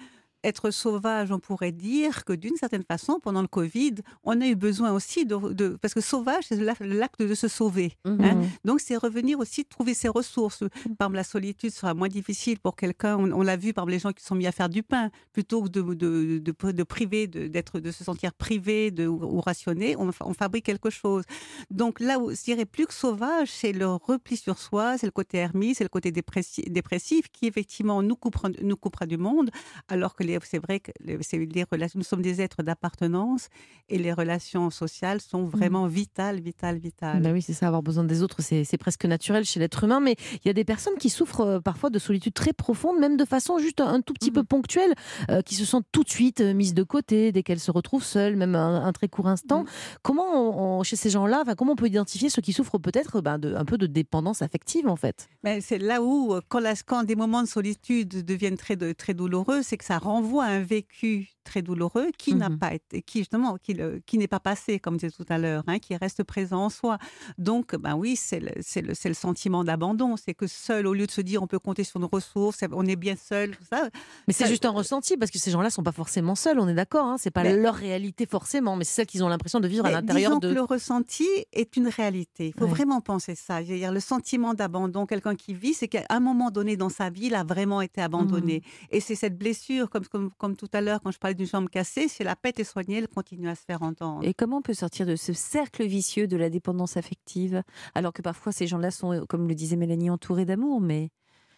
être 0.44 0.70
sauvage, 0.70 1.32
on 1.32 1.38
pourrait 1.38 1.72
dire 1.72 2.24
que 2.24 2.32
d'une 2.32 2.56
certaine 2.56 2.84
façon, 2.84 3.18
pendant 3.20 3.42
le 3.42 3.48
Covid, 3.48 3.94
on 4.22 4.40
a 4.40 4.46
eu 4.46 4.54
besoin 4.54 4.92
aussi 4.92 5.24
de, 5.24 5.76
parce 5.80 5.94
que 5.94 6.00
sauvage, 6.00 6.44
c'est 6.48 6.56
l'acte 6.80 7.22
de 7.22 7.34
se 7.34 7.48
sauver. 7.48 7.96
Hein. 8.04 8.16
Mhm. 8.16 8.48
Donc 8.64 8.80
c'est 8.80 8.96
revenir 8.96 9.38
aussi 9.38 9.64
trouver 9.64 9.94
ses 9.94 10.08
ressources. 10.08 10.58
Par 10.98 11.06
exemple, 11.06 11.16
la 11.16 11.24
solitude 11.24 11.70
sera 11.70 11.94
moins 11.94 12.08
difficile 12.08 12.58
pour 12.60 12.76
quelqu'un. 12.76 13.16
On, 13.18 13.42
l'a 13.42 13.56
vu 13.56 13.72
par 13.72 13.86
les 13.86 13.98
gens 13.98 14.12
qui 14.12 14.24
sont 14.24 14.34
mis 14.34 14.46
à 14.46 14.52
faire 14.52 14.68
du 14.68 14.82
pain 14.82 15.10
plutôt 15.32 15.62
que 15.62 15.68
de 15.68 15.82
de, 15.94 16.38
de, 16.38 16.72
de 16.72 16.82
priver, 16.82 17.26
d'être, 17.26 17.80
de, 17.80 17.90
se 17.90 18.04
sentir 18.04 18.32
privé 18.32 18.90
de, 18.90 19.06
ou, 19.06 19.40
rationné. 19.40 19.96
On, 19.96 20.10
on, 20.20 20.34
fabrique 20.34 20.64
quelque 20.64 20.90
chose. 20.90 21.24
Donc 21.70 22.00
là 22.00 22.18
où 22.18 22.30
je 22.30 22.42
dirais 22.42 22.64
plus 22.64 22.86
que 22.86 22.94
sauvage, 22.94 23.48
c'est 23.50 23.72
le 23.72 23.86
repli 23.86 24.36
sur 24.36 24.58
soi, 24.58 24.98
c'est 24.98 25.06
le 25.06 25.12
côté 25.12 25.38
hermie, 25.38 25.74
c'est 25.74 25.84
le 25.84 25.88
côté 25.88 26.12
dépressif, 26.12 26.64
dépressif 26.68 27.28
qui 27.32 27.46
effectivement 27.46 28.02
nous 28.02 28.16
coupera, 28.16 28.48
nous 28.62 28.76
coupera 28.76 29.06
du 29.06 29.16
monde, 29.16 29.50
alors 29.88 30.14
que 30.14 30.22
les 30.22 30.33
c'est 30.42 30.58
vrai 30.58 30.80
que 30.80 30.90
les 31.02 31.64
relations, 31.70 31.98
nous 31.98 32.04
sommes 32.04 32.22
des 32.22 32.40
êtres 32.40 32.62
d'appartenance 32.62 33.48
et 33.88 33.98
les 33.98 34.12
relations 34.12 34.70
sociales 34.70 35.20
sont 35.20 35.42
mmh. 35.42 35.48
vraiment 35.48 35.86
vitales, 35.86 36.40
vitales, 36.40 36.78
vitales. 36.78 37.22
Bah 37.22 37.30
oui, 37.32 37.42
c'est 37.42 37.52
ça, 37.52 37.66
avoir 37.66 37.82
besoin 37.82 38.04
des 38.04 38.22
autres, 38.22 38.42
c'est 38.42 38.78
presque 38.78 39.04
naturel 39.04 39.44
chez 39.44 39.60
l'être 39.60 39.84
humain, 39.84 40.00
mais 40.00 40.16
il 40.44 40.46
y 40.46 40.50
a 40.50 40.52
des 40.52 40.64
personnes 40.64 40.96
qui 40.98 41.10
souffrent 41.10 41.42
euh, 41.42 41.60
parfois 41.60 41.90
de 41.90 41.98
solitude 41.98 42.34
très 42.34 42.52
profonde, 42.52 42.98
même 42.98 43.16
de 43.16 43.24
façon 43.24 43.58
juste 43.58 43.80
un, 43.80 44.00
tout 44.00 44.14
petit 44.14 44.30
peu 44.30 44.40
mmh. 44.40 44.46
ponctuelle, 44.46 44.94
euh, 45.30 45.42
qui 45.42 45.54
se 45.54 45.64
sentent 45.64 45.86
tout 45.92 46.02
de 46.02 46.08
suite 46.10 46.40
euh, 46.40 46.54
mises 46.54 46.74
de 46.74 46.82
côté 46.82 47.32
dès 47.32 47.42
qu'elles 47.42 47.60
se 47.60 47.70
retrouvent 47.70 48.04
seules, 48.04 48.36
même 48.36 48.54
un, 48.54 48.92
très 48.92 49.08
court 49.08 49.28
instant. 49.28 49.62
Mmh. 49.62 49.66
Comment, 50.02 50.82
chez 50.82 50.96
ces 50.96 51.10
gens-là, 51.10 51.44
comment 51.56 51.72
on 51.72 51.76
peut 51.76 51.86
identifier 51.86 52.30
ceux 52.30 52.42
qui 52.42 52.52
souffrent 52.52 52.78
peut-être 52.78 53.20
ben, 53.20 53.40
un 53.42 53.64
peu 53.64 53.78
de 53.78 53.86
dépendance 53.86 54.42
affective 54.42 54.88
en 54.88 54.96
fait? 54.96 55.28
C'est 55.60 55.78
là 55.78 56.02
où, 56.02 56.38
quand, 56.48 56.62
quand, 56.86 57.04
des 57.04 57.16
moments 57.16 57.42
de 57.42 57.48
solitude 57.48 58.24
deviennent 58.24 58.56
très, 58.56 58.76
très 58.94 59.14
douloureux, 59.14 59.62
c'est 59.62 59.76
que 59.76 59.84
ça 59.84 59.98
renvoie 59.98 60.23
renvoie 60.24 60.46
un 60.46 60.62
vécu 60.62 61.33
très 61.44 61.62
douloureux 61.62 62.08
qui 62.18 62.34
n'a 62.34 62.48
mmh 62.48 62.58
pas 62.58 62.74
été, 62.74 63.02
qui 63.02 63.18
justement, 63.18 63.56
qui, 63.62 63.76
qui 64.06 64.18
n'est 64.18 64.28
pas 64.28 64.40
passé, 64.40 64.78
comme 64.78 64.94
je 64.94 65.06
disais 65.06 65.24
tout 65.24 65.32
à 65.32 65.38
l'heure, 65.38 65.62
hein, 65.66 65.78
qui 65.78 65.96
reste 65.96 66.22
présent 66.24 66.64
en 66.64 66.70
soi. 66.70 66.98
Donc, 67.38 67.76
ben 67.76 67.94
oui, 67.94 68.16
c'est 68.16 68.40
le, 68.40 68.50
le, 68.76 68.94
le, 69.08 69.14
sentiment 69.14 69.64
d'abandon. 69.64 70.16
C'est 70.16 70.34
que 70.34 70.46
seul, 70.46 70.86
au 70.86 70.94
lieu 70.94 71.06
de 71.06 71.10
se 71.10 71.20
dire 71.20 71.42
on 71.42 71.46
peut 71.46 71.58
compter 71.58 71.84
sur 71.84 72.00
nos 72.00 72.08
ressources, 72.08 72.60
on 72.72 72.86
est 72.86 72.96
bien 72.96 73.16
seul, 73.16 73.56
ça. 73.70 73.88
Mais 74.26 74.34
c'est 74.34 74.48
juste 74.48 74.64
un 74.64 74.70
ressenti, 74.70 75.16
parce 75.16 75.30
que 75.30 75.38
ces 75.38 75.50
gens-là 75.50 75.70
sont 75.70 75.82
pas 75.82 75.92
forcément 75.92 76.34
seuls, 76.34 76.58
on 76.58 76.68
est 76.68 76.74
d'accord. 76.74 77.06
Hein, 77.06 77.16
c'est 77.18 77.30
pas 77.30 77.44
leur 77.44 77.74
réalité 77.74 78.26
forcément, 78.26 78.76
mais 78.76 78.84
c'est 78.84 78.94
celle 78.94 79.06
qu'ils 79.06 79.22
ont 79.22 79.28
l'impression 79.28 79.60
de 79.60 79.68
vivre 79.68 79.86
à 79.86 79.90
l'intérieur 79.90 80.40
de. 80.40 80.48
Que 80.48 80.54
le 80.54 80.62
ressenti 80.62 81.28
est 81.52 81.76
une 81.76 81.88
réalité. 81.88 82.52
Il 82.54 82.58
faut 82.58 82.66
vraiment 82.66 83.00
penser 83.00 83.34
ça. 83.34 83.62
Je 83.62 83.72
veux 83.72 83.78
dire, 83.78 83.92
le 83.92 84.00
sentiment 84.00 84.54
d'abandon, 84.54 85.06
quelqu'un 85.06 85.34
qui 85.34 85.54
vit, 85.54 85.74
c'est 85.74 85.88
qu'à 85.88 86.04
un 86.08 86.20
moment 86.20 86.50
donné 86.50 86.76
dans 86.76 86.88
sa 86.88 87.10
vie, 87.10 87.26
il 87.26 87.34
a 87.34 87.44
vraiment 87.44 87.80
été 87.80 88.00
abandonné. 88.00 88.58
Mmh. 88.58 88.86
Et 88.96 89.00
c'est 89.00 89.14
cette 89.14 89.36
blessure, 89.36 89.90
comme, 89.90 90.06
comme, 90.06 90.30
comme 90.38 90.56
tout 90.56 90.70
à 90.72 90.80
l'heure, 90.80 91.00
quand 91.02 91.10
je 91.10 91.18
parlais 91.18 91.33
d'une 91.34 91.46
jambe 91.46 91.68
cassée, 91.68 92.08
si 92.08 92.24
la 92.24 92.36
pète 92.36 92.60
est 92.60 92.64
soignée, 92.64 92.98
elle 92.98 93.08
continue 93.08 93.48
à 93.48 93.54
se 93.54 93.64
faire 93.64 93.82
entendre. 93.82 94.24
Et 94.24 94.34
comment 94.34 94.58
on 94.58 94.62
peut 94.62 94.74
sortir 94.74 95.06
de 95.06 95.16
ce 95.16 95.32
cercle 95.32 95.84
vicieux 95.84 96.26
de 96.26 96.36
la 96.36 96.50
dépendance 96.50 96.96
affective 96.96 97.62
Alors 97.94 98.12
que 98.12 98.22
parfois 98.22 98.52
ces 98.52 98.66
gens-là 98.66 98.90
sont, 98.90 99.24
comme 99.28 99.48
le 99.48 99.54
disait 99.54 99.76
Mélanie, 99.76 100.10
entourés 100.10 100.44
d'amour, 100.44 100.80
mais 100.80 101.10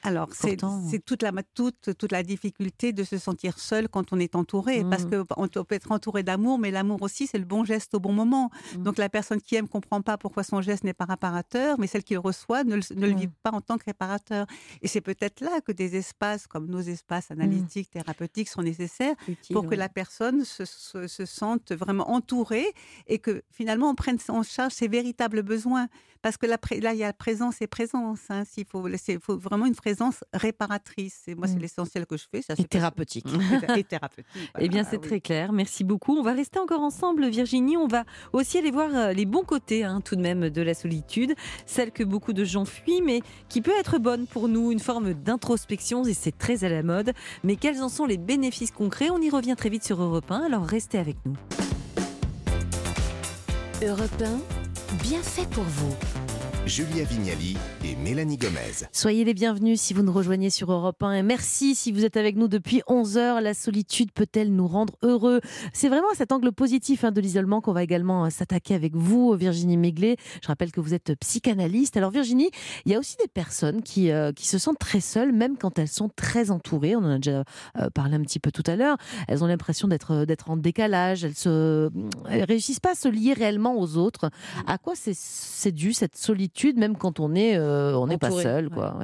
alors, 0.07 0.29
c'est 0.33 0.57
toute 1.05 1.23
la, 1.23 1.33
toute, 1.55 1.91
toute 1.99 2.13
la 2.13 2.23
difficulté 2.23 2.93
de 2.93 3.05
se 3.05 3.19
sentir 3.19 3.59
seul 3.59 3.89
quand 3.89 4.13
on 4.13 4.19
est 4.19 4.35
entouré. 4.35 4.85
Parce 4.89 5.05
mmh. 5.05 5.25
qu'on 5.27 5.49
peut 5.65 5.75
être 5.75 5.93
entouré 5.93 6.23
d'amour, 6.23 6.59
mais 6.59 6.71
l'amour 6.71 7.03
aussi, 7.03 7.27
c'est 7.27 7.39
le 7.39 7.45
bon 7.45 7.65
geste 7.65 7.95
au 7.95 8.01
bon 8.01 8.13
moment. 8.13 8.51
Mmh. 8.77 8.83
Donc, 8.83 8.99
la 8.99 9.09
personne 9.09 9.41
qui 9.41 9.57
aime 9.57 9.65
ne 9.65 9.71
comprend 9.71 10.03
pas 10.03 10.17
pourquoi 10.17 10.45
son 10.45 10.61
geste 10.61 10.85
n'est 10.85 10.95
pas 10.95 11.05
réparateur, 11.05 11.79
mais 11.79 11.87
celle 11.87 12.05
qui 12.05 12.15
le 12.15 12.21
reçoit 12.21 12.65
ne, 12.65 12.77
le 12.77 13.15
vit 13.15 13.29
pas 13.43 13.51
en 13.51 13.61
tant 13.61 13.79
que 13.79 13.85
réparateur. 13.85 14.47
Et 14.83 14.89
c'est 14.89 15.01
peut-être 15.01 15.41
là 15.41 15.61
que 15.61 15.73
des 15.73 15.97
espaces 15.97 16.47
comme 16.47 16.67
nos 16.67 16.81
espaces 16.81 17.31
analytiques, 17.31 17.89
mmh. 17.89 17.99
thérapeutiques 18.01 18.49
sont 18.49 18.63
nécessaires 18.63 19.15
pour 19.51 19.67
que 19.67 19.75
la 19.75 19.89
personne 19.89 20.45
se, 20.45 20.65
se, 20.65 21.27
sente 21.27 21.73
vraiment 21.73 22.11
entourée 22.11 22.67
et 23.07 23.19
que 23.19 23.43
finalement 23.51 23.91
on 23.91 23.95
prenne 23.95 24.19
en 24.29 24.43
charge 24.43 24.73
ses 24.73 24.89
véritables 24.89 25.43
besoins. 25.43 25.89
Parce 26.23 26.37
que 26.37 26.47
là, 26.47 26.59
là 26.81 26.93
il 26.93 26.99
y 26.99 27.05
a 27.05 27.13
présence 27.13 27.61
et 27.61 27.67
présence. 27.67 28.21
Hein. 28.31 28.43
Il 28.57 28.65
faut, 28.67 28.89
faut 29.21 29.39
vraiment 29.39 29.67
une 29.67 29.75
présence 29.75 29.96
réparatrice. 30.33 31.23
Et 31.27 31.35
moi, 31.35 31.47
c'est 31.47 31.57
mmh. 31.57 31.59
l'essentiel 31.59 32.07
que 32.07 32.17
je 32.17 32.25
fais. 32.31 32.43
Ça, 32.43 32.55
et 32.59 32.65
thérapeutique. 32.65 33.27
et 33.77 33.85
thérapeutique. 33.85 34.27
eh 34.59 34.69
bien, 34.69 34.85
c'est 34.85 35.01
très 35.01 35.21
clair. 35.21 35.53
Merci 35.53 35.85
beaucoup. 35.85 36.17
On 36.17 36.23
va 36.23 36.33
rester 36.33 36.59
encore 36.59 36.81
ensemble, 36.81 37.29
Virginie. 37.29 37.77
On 37.77 37.87
va 37.87 38.05
aussi 38.33 38.59
aller 38.59 38.71
voir 38.71 38.95
euh, 38.95 39.13
les 39.13 39.27
bons 39.27 39.45
côtés, 39.45 39.85
hein, 39.85 40.01
tout 40.05 40.17
de 40.17 40.21
même, 40.21 40.51
de 40.51 40.63
la 40.63 40.75
solitude. 40.75 41.35
Celle 41.67 41.93
que 41.93 42.05
beaucoup 42.05 42.33
de 42.33 42.45
gens 42.45 42.65
fuient, 42.65 43.03
mais 43.03 43.21
qui 43.49 43.61
peut 43.63 43.77
être 43.79 43.99
bonne 43.99 44.27
pour 44.27 44.49
nous. 44.49 44.73
Une 44.73 44.81
forme 44.81 45.15
d'introspection, 45.15 46.05
et 46.05 46.15
c'est 46.15 46.37
très 46.37 46.65
à 46.65 46.69
la 46.69 46.83
mode. 46.83 47.13
Mais 47.45 47.57
quels 47.57 47.83
en 47.83 47.89
sont 47.89 48.07
les 48.07 48.19
bénéfices 48.19 48.71
concrets? 48.71 49.11
On 49.11 49.21
y 49.21 49.31
revient 49.31 49.55
très 49.57 49.69
vite 49.69 49.85
sur 49.85 50.03
Europe 50.03 50.31
1. 50.31 50.45
Alors, 50.45 50.67
restez 50.67 50.99
avec 50.99 51.17
nous. 51.25 51.37
Europe 53.83 54.23
1, 54.23 54.97
bien 55.03 55.23
fait 55.23 55.49
pour 55.51 55.65
vous. 55.65 55.95
Julia 56.67 57.05
Vignali 57.05 57.57
et 57.85 57.95
Mélanie 57.95 58.39
Gomez. 58.39 58.89
Soyez 58.91 59.25
les 59.25 59.35
bienvenus 59.35 59.81
si 59.81 59.95
vous 59.95 60.03
nous 60.03 60.13
rejoignez 60.13 60.51
sur 60.51 60.73
Europe 60.73 61.01
1 61.01 61.13
et 61.13 61.23
merci 61.23 61.77
si 61.77 61.93
vous 61.93 62.05
êtes 62.05 62.17
avec 62.17 62.35
nous 62.35 62.49
depuis 62.49 62.83
11 62.89 63.19
heures. 63.19 63.41
La 63.41 63.55
solitude 63.55 64.11
peut-elle 64.11 64.53
nous 64.53 64.67
rendre 64.67 64.95
heureux? 65.05 65.41
C'est 65.73 65.89
vraiment 65.89 66.11
à 66.11 66.17
cet 66.17 66.33
angle 66.33 66.51
positif 66.51 67.05
hein, 67.05 67.13
de 67.13 67.21
l'isolement 67.21 67.61
qu'on 67.61 67.73
va 67.73 67.85
également 67.85 68.25
euh, 68.25 68.31
s'attaquer 68.31 68.75
avec 68.75 68.97
vous, 68.97 69.33
Virginie 69.35 69.77
Méglet. 69.77 70.17
Je 70.43 70.49
rappelle 70.49 70.73
que 70.73 70.81
vous 70.81 70.93
êtes 70.93 71.15
psychanalyste. 71.21 71.97
Alors 71.97 72.11
Virginie, 72.11 72.51
il 72.85 72.91
y 72.91 72.97
a 72.97 72.99
aussi 72.99 73.17
des 73.19 73.29
personnes 73.29 73.83
qui, 73.83 74.11
euh, 74.11 74.33
qui 74.33 74.49
se 74.49 74.59
sentent 74.59 74.81
très 74.81 75.01
seules, 75.01 75.33
même 75.33 75.59
quand 75.59 75.79
elles 75.79 75.87
sont 75.87 76.09
très 76.17 76.51
entourées. 76.51 76.97
On 76.97 77.05
en 77.05 77.13
a 77.13 77.19
déjà 77.19 77.45
euh, 77.79 77.91
parlé 77.91 78.17
un 78.17 78.23
petit 78.23 78.41
peu 78.41 78.51
tout 78.51 78.65
à 78.67 78.75
l'heure. 78.75 78.97
Elles 79.29 79.45
ont 79.45 79.47
l'impression 79.47 79.87
d'être 79.87 80.25
d'être 80.25 80.51
en 80.51 80.57
décalage. 80.57 81.23
Elles 81.23 81.35
elles 82.29 82.45
réussissent 82.45 82.81
pas 82.81 82.93
à 82.93 82.97
se 82.97 83.07
lier 83.07 83.35
réellement 83.35 83.79
aux 83.79 83.99
autres. 83.99 84.31
À 84.67 84.79
quoi 84.79 84.95
c'est 84.97 85.71
dû 85.71 85.93
cette 85.93 86.17
solitude? 86.17 86.56
Même 86.77 86.97
quand 86.97 87.21
on 87.21 87.35
est, 87.35 87.57
euh, 87.57 87.97
on 87.97 88.07
n'est 88.07 88.19
pas 88.19 88.31
seul, 88.43 88.71
quoi. 88.71 88.97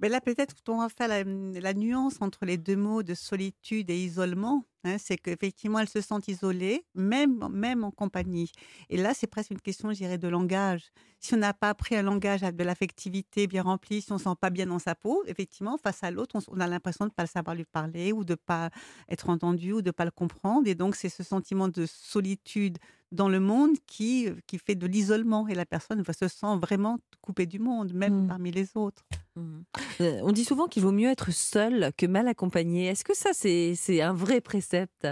Mais 0.00 0.08
là, 0.08 0.20
peut-être 0.20 0.54
qu'on 0.64 0.78
va 0.78 0.88
faire 0.88 1.08
la, 1.08 1.74
nuance 1.74 2.16
entre 2.20 2.46
les 2.46 2.56
deux 2.56 2.76
mots 2.76 3.02
de 3.02 3.14
solitude 3.14 3.90
et 3.90 3.98
isolement. 3.98 4.64
Hein, 4.84 4.96
c'est 4.98 5.18
qu'effectivement, 5.18 5.78
elles 5.78 5.90
se 5.90 6.00
sentent 6.00 6.28
isolées, 6.28 6.86
même, 6.94 7.46
même 7.50 7.84
en 7.84 7.90
compagnie. 7.90 8.50
Et 8.88 8.96
là, 8.96 9.12
c'est 9.12 9.26
presque 9.26 9.50
une 9.50 9.60
question, 9.60 9.92
je 9.92 9.98
dirais, 9.98 10.16
de 10.16 10.26
langage. 10.26 10.90
Si 11.18 11.34
on 11.34 11.36
n'a 11.36 11.52
pas 11.52 11.68
appris 11.68 11.96
un 11.96 12.02
langage 12.02 12.40
de 12.40 12.64
l'affectivité 12.64 13.46
bien 13.46 13.62
rempli, 13.62 14.00
si 14.00 14.10
on 14.10 14.14
ne 14.14 14.18
se 14.18 14.24
sent 14.24 14.36
pas 14.40 14.48
bien 14.48 14.64
dans 14.64 14.78
sa 14.78 14.94
peau, 14.94 15.22
effectivement, 15.26 15.76
face 15.76 16.02
à 16.02 16.10
l'autre, 16.10 16.38
on, 16.48 16.60
a 16.60 16.66
l'impression 16.66 17.04
de 17.04 17.10
ne 17.10 17.14
pas 17.14 17.26
savoir 17.26 17.54
lui 17.54 17.66
parler 17.66 18.12
ou 18.12 18.24
de 18.24 18.32
ne 18.32 18.36
pas 18.36 18.70
être 19.10 19.28
entendu 19.28 19.74
ou 19.74 19.82
de 19.82 19.88
ne 19.88 19.92
pas 19.92 20.06
le 20.06 20.10
comprendre. 20.10 20.66
Et 20.66 20.74
donc, 20.74 20.96
c'est 20.96 21.10
ce 21.10 21.22
sentiment 21.22 21.68
de 21.68 21.84
solitude 21.84 22.78
dans 23.12 23.28
le 23.28 23.40
monde 23.40 23.76
qui, 23.86 24.28
qui 24.46 24.56
fait 24.56 24.76
de 24.76 24.86
l'isolement. 24.86 25.46
Et 25.48 25.54
la 25.54 25.66
personne 25.66 26.02
se 26.04 26.28
sent 26.28 26.56
vraiment 26.58 26.98
coupée 27.20 27.46
du 27.46 27.58
monde, 27.58 27.92
même 27.92 28.24
mmh. 28.24 28.28
parmi 28.28 28.50
les 28.50 28.76
autres. 28.78 29.04
Mmh. 29.40 29.64
Euh, 30.00 30.20
on 30.22 30.32
dit 30.32 30.44
souvent 30.44 30.66
qu'il 30.66 30.82
vaut 30.82 30.92
mieux 30.92 31.10
être 31.10 31.32
seul 31.32 31.92
que 31.96 32.06
mal 32.06 32.28
accompagné. 32.28 32.86
Est-ce 32.86 33.04
que 33.04 33.16
ça, 33.16 33.30
c'est 33.32 34.00
un 34.00 34.12
vrai 34.12 34.40
précepte? 34.40 35.06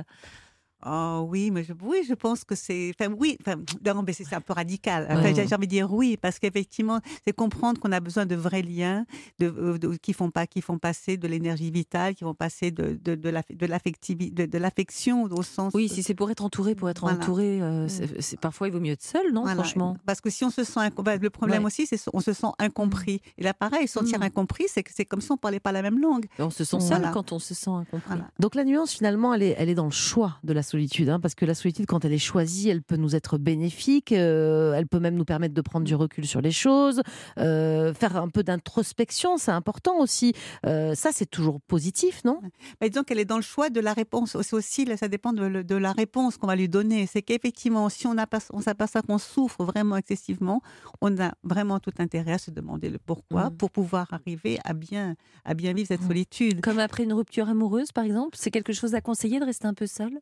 Oh 0.87 1.26
oui, 1.28 1.50
mais 1.50 1.64
je, 1.64 1.73
oui, 1.82 2.04
je 2.08 2.14
pense 2.14 2.44
que 2.44 2.54
c'est. 2.54 2.92
Enfin, 2.99 3.12
oui, 3.18 3.37
enfin, 3.40 3.56
non, 3.85 4.04
mais 4.06 4.12
c'est 4.12 4.32
un 4.32 4.40
peu 4.40 4.52
radical. 4.52 5.06
Enfin, 5.11 5.35
J'ai 5.35 5.54
envie 5.54 5.66
de 5.66 5.70
dire 5.70 5.92
oui, 5.92 6.16
parce 6.16 6.38
qu'effectivement, 6.38 7.00
c'est 7.25 7.32
comprendre 7.32 7.80
qu'on 7.80 7.90
a 7.90 8.00
besoin 8.00 8.26
de 8.26 8.37
vrais 8.37 8.62
liens 8.62 9.04
de, 9.40 9.47
euh, 9.47 9.97
qui 10.00 10.12
font 10.12 10.30
pas, 10.30 10.47
qui 10.47 10.61
font 10.61 10.78
passer 10.78 11.16
de 11.16 11.26
l'énergie 11.26 11.70
vitale, 11.70 12.14
qui 12.14 12.25
vont 12.25 12.35
passer 12.35 12.70
de 12.70 12.99
de, 13.02 13.14
de 13.14 13.66
l'affectivité, 13.66 14.47
de, 14.47 14.58
l'affection 14.58 15.25
au 15.25 15.42
sens. 15.42 15.73
Oui, 15.75 15.88
si 15.88 16.02
c'est 16.02 16.14
pour 16.14 16.30
être 16.30 16.44
entouré, 16.44 16.75
pour 16.75 16.88
être 16.88 17.04
entouré, 17.04 17.61
euh, 17.61 17.87
mm. 17.87 18.20
c'est 18.20 18.38
parfois 18.40 18.68
il 18.68 18.73
vaut 18.73 18.80
mieux 18.80 18.92
être 18.92 19.02
seul, 19.02 19.32
non 19.32 19.47
Franchement? 19.47 19.97
Parce 20.06 20.20
que 20.20 20.30
si 20.30 20.44
on 20.44 20.50
se 20.50 20.62
sent, 20.62 20.90
bah, 20.99 21.16
le 21.16 21.30
problème 21.30 21.64
aussi, 21.64 21.87
c'est 21.87 21.99
on 22.12 22.20
se 22.20 22.32
sent 22.32 22.47
incompris. 22.58 23.16
Mm. 23.16 23.40
Et 23.40 23.42
là, 23.42 23.54
pareil, 23.54 23.88
sentir 23.88 24.20
mm. 24.20 24.25
incompris, 24.25 24.64
c'est 24.68 24.85
c'est 24.88 25.04
comme 25.04 25.20
si 25.20 25.32
on 25.32 25.37
parlait 25.37 25.61
pas 25.61 25.73
la 25.73 25.82
même 25.82 26.00
langue. 26.00 26.26
on 26.38 26.50
se 26.50 26.64
sent 26.64 26.80
seul 26.80 27.11
quand 27.12 27.32
on 27.32 27.38
se 27.38 27.54
sent 27.54 27.70
incompris. 27.70 28.20
Donc 28.38 28.54
la 28.54 28.64
nuance, 28.64 28.92
finalement, 28.92 29.35
elle 29.35 29.42
est, 29.42 29.54
elle 29.58 29.68
est 29.68 29.75
dans 29.75 29.85
le 29.85 29.90
choix 29.90 30.38
de 30.44 30.52
la 30.52 30.62
solitude, 30.68 31.08
hein, 31.08 31.20
parce 31.20 31.34
que 31.34 31.44
la 31.44 31.54
solitude, 31.54 31.87
quand 31.87 32.04
elle 32.04 32.12
est 32.12 32.18
choisie, 32.18 32.68
elle 32.68 32.82
peut 32.82 32.96
nous 32.96 33.16
être 33.16 33.38
bénéfique, 33.38 34.12
euh, 34.12 34.75
elle 34.75 34.87
peut 34.87 35.00
même 35.00 35.16
nous 35.16 35.25
permettre 35.25 35.54
de 35.54 35.60
prendre 35.60 35.84
du 35.84 35.94
recul 35.94 36.26
sur 36.26 36.40
les 36.40 36.52
choses, 36.52 37.02
euh, 37.38 37.94
faire 37.94 38.16
un 38.16 38.28
peu 38.28 38.42
d'introspection, 38.42 39.37
c'est 39.37 39.50
important 39.50 39.98
aussi. 39.98 40.34
Euh, 40.66 40.94
ça, 40.94 41.10
c'est 41.12 41.26
toujours 41.26 41.60
positif, 41.60 42.22
non? 42.25 42.40
Bah, 42.80 42.88
Disons 42.88 43.02
qu'elle 43.02 43.18
est 43.18 43.25
dans 43.25 43.37
le 43.37 43.42
choix 43.42 43.70
de 43.70 43.80
la 43.80 43.92
réponse. 43.92 44.37
C'est 44.42 44.54
aussi, 44.54 44.87
ça 44.96 45.08
dépend 45.08 45.32
de, 45.32 45.62
de 45.62 45.75
la 45.75 45.92
réponse 45.92 46.37
qu'on 46.37 46.46
va 46.46 46.56
lui 46.56 46.68
donner. 46.68 47.06
C'est 47.06 47.22
qu'effectivement, 47.22 47.88
si 47.88 48.06
on 48.06 48.60
s'aperçoit 48.60 49.02
qu'on 49.02 49.18
souffre 49.18 49.64
vraiment 49.64 49.96
excessivement, 49.96 50.60
on 51.00 51.18
a 51.18 51.32
vraiment 51.42 51.80
tout 51.80 51.92
intérêt 51.98 52.32
à 52.32 52.38
se 52.38 52.50
demander 52.50 52.90
le 52.90 52.98
pourquoi 52.98 53.50
mmh. 53.50 53.56
pour 53.56 53.70
pouvoir 53.70 54.06
arriver 54.12 54.58
à 54.64 54.75
bien, 54.75 55.14
à 55.44 55.54
bien 55.54 55.72
vivre 55.72 55.88
cette 55.88 56.02
mmh. 56.02 56.08
solitude. 56.08 56.60
Comme 56.60 56.78
après 56.78 57.04
une 57.04 57.12
rupture 57.12 57.48
amoureuse, 57.48 57.92
par 57.92 58.04
exemple, 58.04 58.37
c'est 58.38 58.50
quelque 58.50 58.72
chose 58.72 58.94
à 58.94 59.00
conseiller 59.00 59.40
de 59.40 59.44
rester 59.44 59.66
un 59.66 59.75
peu 59.75 59.87
seul? 59.87 60.20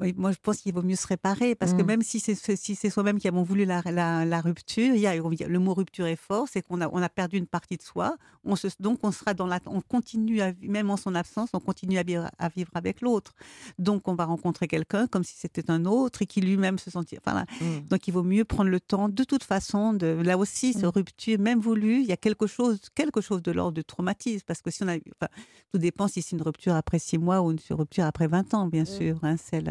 Oui, 0.00 0.14
moi 0.16 0.32
je 0.32 0.38
pense 0.40 0.58
qu'il 0.58 0.72
vaut 0.72 0.82
mieux 0.82 0.96
se 0.96 1.06
réparer 1.06 1.54
parce 1.54 1.72
que 1.72 1.82
mmh. 1.82 1.86
même 1.86 2.02
si 2.02 2.20
c'est 2.20 2.34
si 2.34 2.74
c'est 2.74 2.90
soi-même 2.90 3.18
qui 3.18 3.26
avons 3.28 3.42
voulu 3.42 3.64
la, 3.64 3.82
la, 3.82 4.40
rupture, 4.40 4.94
il 4.94 5.00
y 5.00 5.06
a, 5.06 5.16
le 5.16 5.58
mot 5.58 5.74
rupture 5.74 6.06
est 6.06 6.16
fort, 6.16 6.46
c'est 6.50 6.62
qu'on 6.62 6.80
a 6.80 6.88
on 6.92 7.02
a 7.02 7.08
perdu 7.08 7.36
une 7.36 7.46
partie 7.46 7.76
de 7.76 7.82
soi. 7.82 8.16
On 8.44 8.56
se, 8.56 8.68
donc 8.80 9.00
on 9.02 9.12
sera 9.12 9.34
dans 9.34 9.46
la, 9.46 9.60
on 9.66 9.80
continue 9.80 10.40
à, 10.40 10.52
même 10.62 10.90
en 10.90 10.96
son 10.96 11.14
absence, 11.14 11.50
on 11.52 11.60
continue 11.60 11.98
à 11.98 12.02
vivre, 12.02 12.30
à 12.38 12.48
vivre 12.48 12.70
avec 12.74 13.00
l'autre. 13.00 13.34
Donc 13.78 14.08
on 14.08 14.14
va 14.14 14.24
rencontrer 14.24 14.68
quelqu'un 14.68 15.06
comme 15.06 15.24
si 15.24 15.34
c'était 15.36 15.70
un 15.70 15.84
autre 15.84 16.22
et 16.22 16.26
qui 16.26 16.40
lui-même 16.40 16.78
se 16.78 16.90
sentit. 16.90 17.18
Enfin, 17.18 17.44
mmh. 17.60 17.88
donc 17.88 18.06
il 18.06 18.12
vaut 18.12 18.22
mieux 18.22 18.44
prendre 18.44 18.70
le 18.70 18.80
temps. 18.80 19.08
De 19.08 19.24
toute 19.24 19.44
façon, 19.44 19.92
de 19.94 20.06
là 20.06 20.38
aussi, 20.38 20.72
ce 20.72 20.86
mmh. 20.86 20.90
rupture, 20.90 21.38
même 21.38 21.60
voulu, 21.60 22.00
il 22.00 22.06
y 22.06 22.12
a 22.12 22.16
quelque 22.16 22.46
chose, 22.46 22.80
quelque 22.94 23.20
chose 23.20 23.42
de 23.42 23.52
l'ordre 23.52 23.72
de 23.72 23.82
traumatisme 23.82 24.44
parce 24.46 24.62
que 24.62 24.70
si 24.70 24.82
on 24.82 24.88
a, 24.88 24.94
enfin, 24.94 25.28
tout 25.72 25.78
dépend 25.78 26.08
si 26.08 26.22
c'est 26.22 26.36
une 26.36 26.42
rupture 26.42 26.74
après 26.74 26.98
six 26.98 27.18
mois 27.18 27.42
ou 27.42 27.50
une 27.50 27.58
rupture 27.70 28.04
après 28.04 28.28
20 28.28 28.54
ans, 28.54 28.66
bien 28.66 28.84
sûr. 28.84 29.18
Hein, 29.22 29.36
c'est 29.36 29.62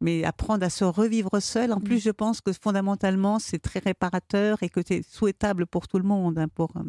mais 0.00 0.24
apprendre 0.24 0.64
à 0.64 0.70
se 0.70 0.84
revivre 0.84 1.40
seul. 1.40 1.72
En 1.72 1.80
plus, 1.80 1.96
mmh. 1.96 2.00
je 2.00 2.10
pense 2.10 2.40
que 2.40 2.52
fondamentalement, 2.52 3.38
c'est 3.38 3.58
très 3.58 3.80
réparateur 3.80 4.62
et 4.62 4.68
que 4.68 4.80
c'est 4.86 5.02
souhaitable 5.02 5.66
pour 5.66 5.88
tout 5.88 5.98
le 5.98 6.04
monde. 6.04 6.38
Hein, 6.38 6.48
pour, 6.48 6.72
euh, 6.76 6.82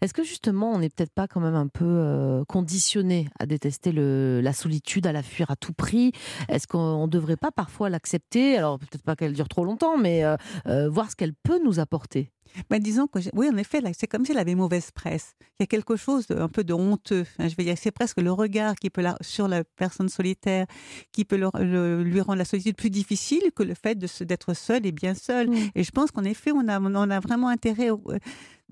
Est-ce 0.00 0.14
que 0.14 0.22
justement, 0.22 0.72
on 0.72 0.78
n'est 0.78 0.90
peut-être 0.90 1.12
pas 1.14 1.28
quand 1.28 1.40
même 1.40 1.54
un 1.54 1.68
peu 1.68 1.84
euh, 1.84 2.44
conditionné 2.44 3.28
à 3.38 3.46
détester 3.46 3.92
le, 3.92 4.40
la 4.42 4.52
solitude, 4.52 5.06
à 5.06 5.12
la 5.12 5.22
fuir 5.22 5.50
à 5.50 5.56
tout 5.56 5.72
prix? 5.72 6.12
Est-ce 6.48 6.66
qu'on 6.66 7.06
ne 7.06 7.10
devrait 7.10 7.36
pas 7.36 7.50
parfois 7.50 7.90
l'accepter? 7.90 8.56
Alors, 8.56 8.78
peut-être 8.78 9.02
pas 9.02 9.16
qu'elle 9.16 9.32
dure 9.32 9.48
trop 9.48 9.64
longtemps, 9.64 9.98
mais 9.98 10.24
euh, 10.24 10.88
voir 10.88 11.10
ce 11.10 11.16
qu'elle 11.16 11.34
peut 11.34 11.60
nous 11.64 11.80
apporter 11.80 12.30
ben, 12.70 12.78
disons 12.78 13.06
que, 13.06 13.18
oui, 13.34 13.48
en 13.48 13.56
effet, 13.56 13.80
c'est 13.96 14.06
comme 14.06 14.24
si 14.24 14.32
elle 14.32 14.38
avait 14.38 14.54
mauvaise 14.54 14.90
presse. 14.90 15.34
Il 15.58 15.62
y 15.62 15.64
a 15.64 15.66
quelque 15.66 15.96
chose 15.96 16.26
un 16.30 16.48
peu 16.48 16.64
de 16.64 16.72
honteux. 16.72 17.24
Hein, 17.38 17.48
je 17.48 17.56
vais 17.56 17.64
dire, 17.64 17.76
c'est 17.78 17.90
presque 17.90 18.20
le 18.20 18.32
regard 18.32 18.74
qui 18.76 18.90
peut 18.90 19.04
sur 19.20 19.48
la 19.48 19.64
personne 19.64 20.08
solitaire 20.08 20.66
qui 21.12 21.24
peut 21.24 21.36
lui 21.36 22.20
rendre 22.20 22.38
la 22.38 22.44
solitude 22.44 22.76
plus 22.76 22.90
difficile 22.90 23.42
que 23.54 23.62
le 23.62 23.74
fait 23.74 23.98
d'être 24.22 24.54
seul 24.54 24.86
et 24.86 24.92
bien 24.92 25.14
seul. 25.14 25.48
Mmh. 25.48 25.70
Et 25.74 25.84
je 25.84 25.90
pense 25.90 26.10
qu'en 26.10 26.24
effet, 26.24 26.52
on 26.52 26.68
a, 26.68 26.80
on 26.80 27.10
a 27.10 27.20
vraiment 27.20 27.48
intérêt 27.48 27.90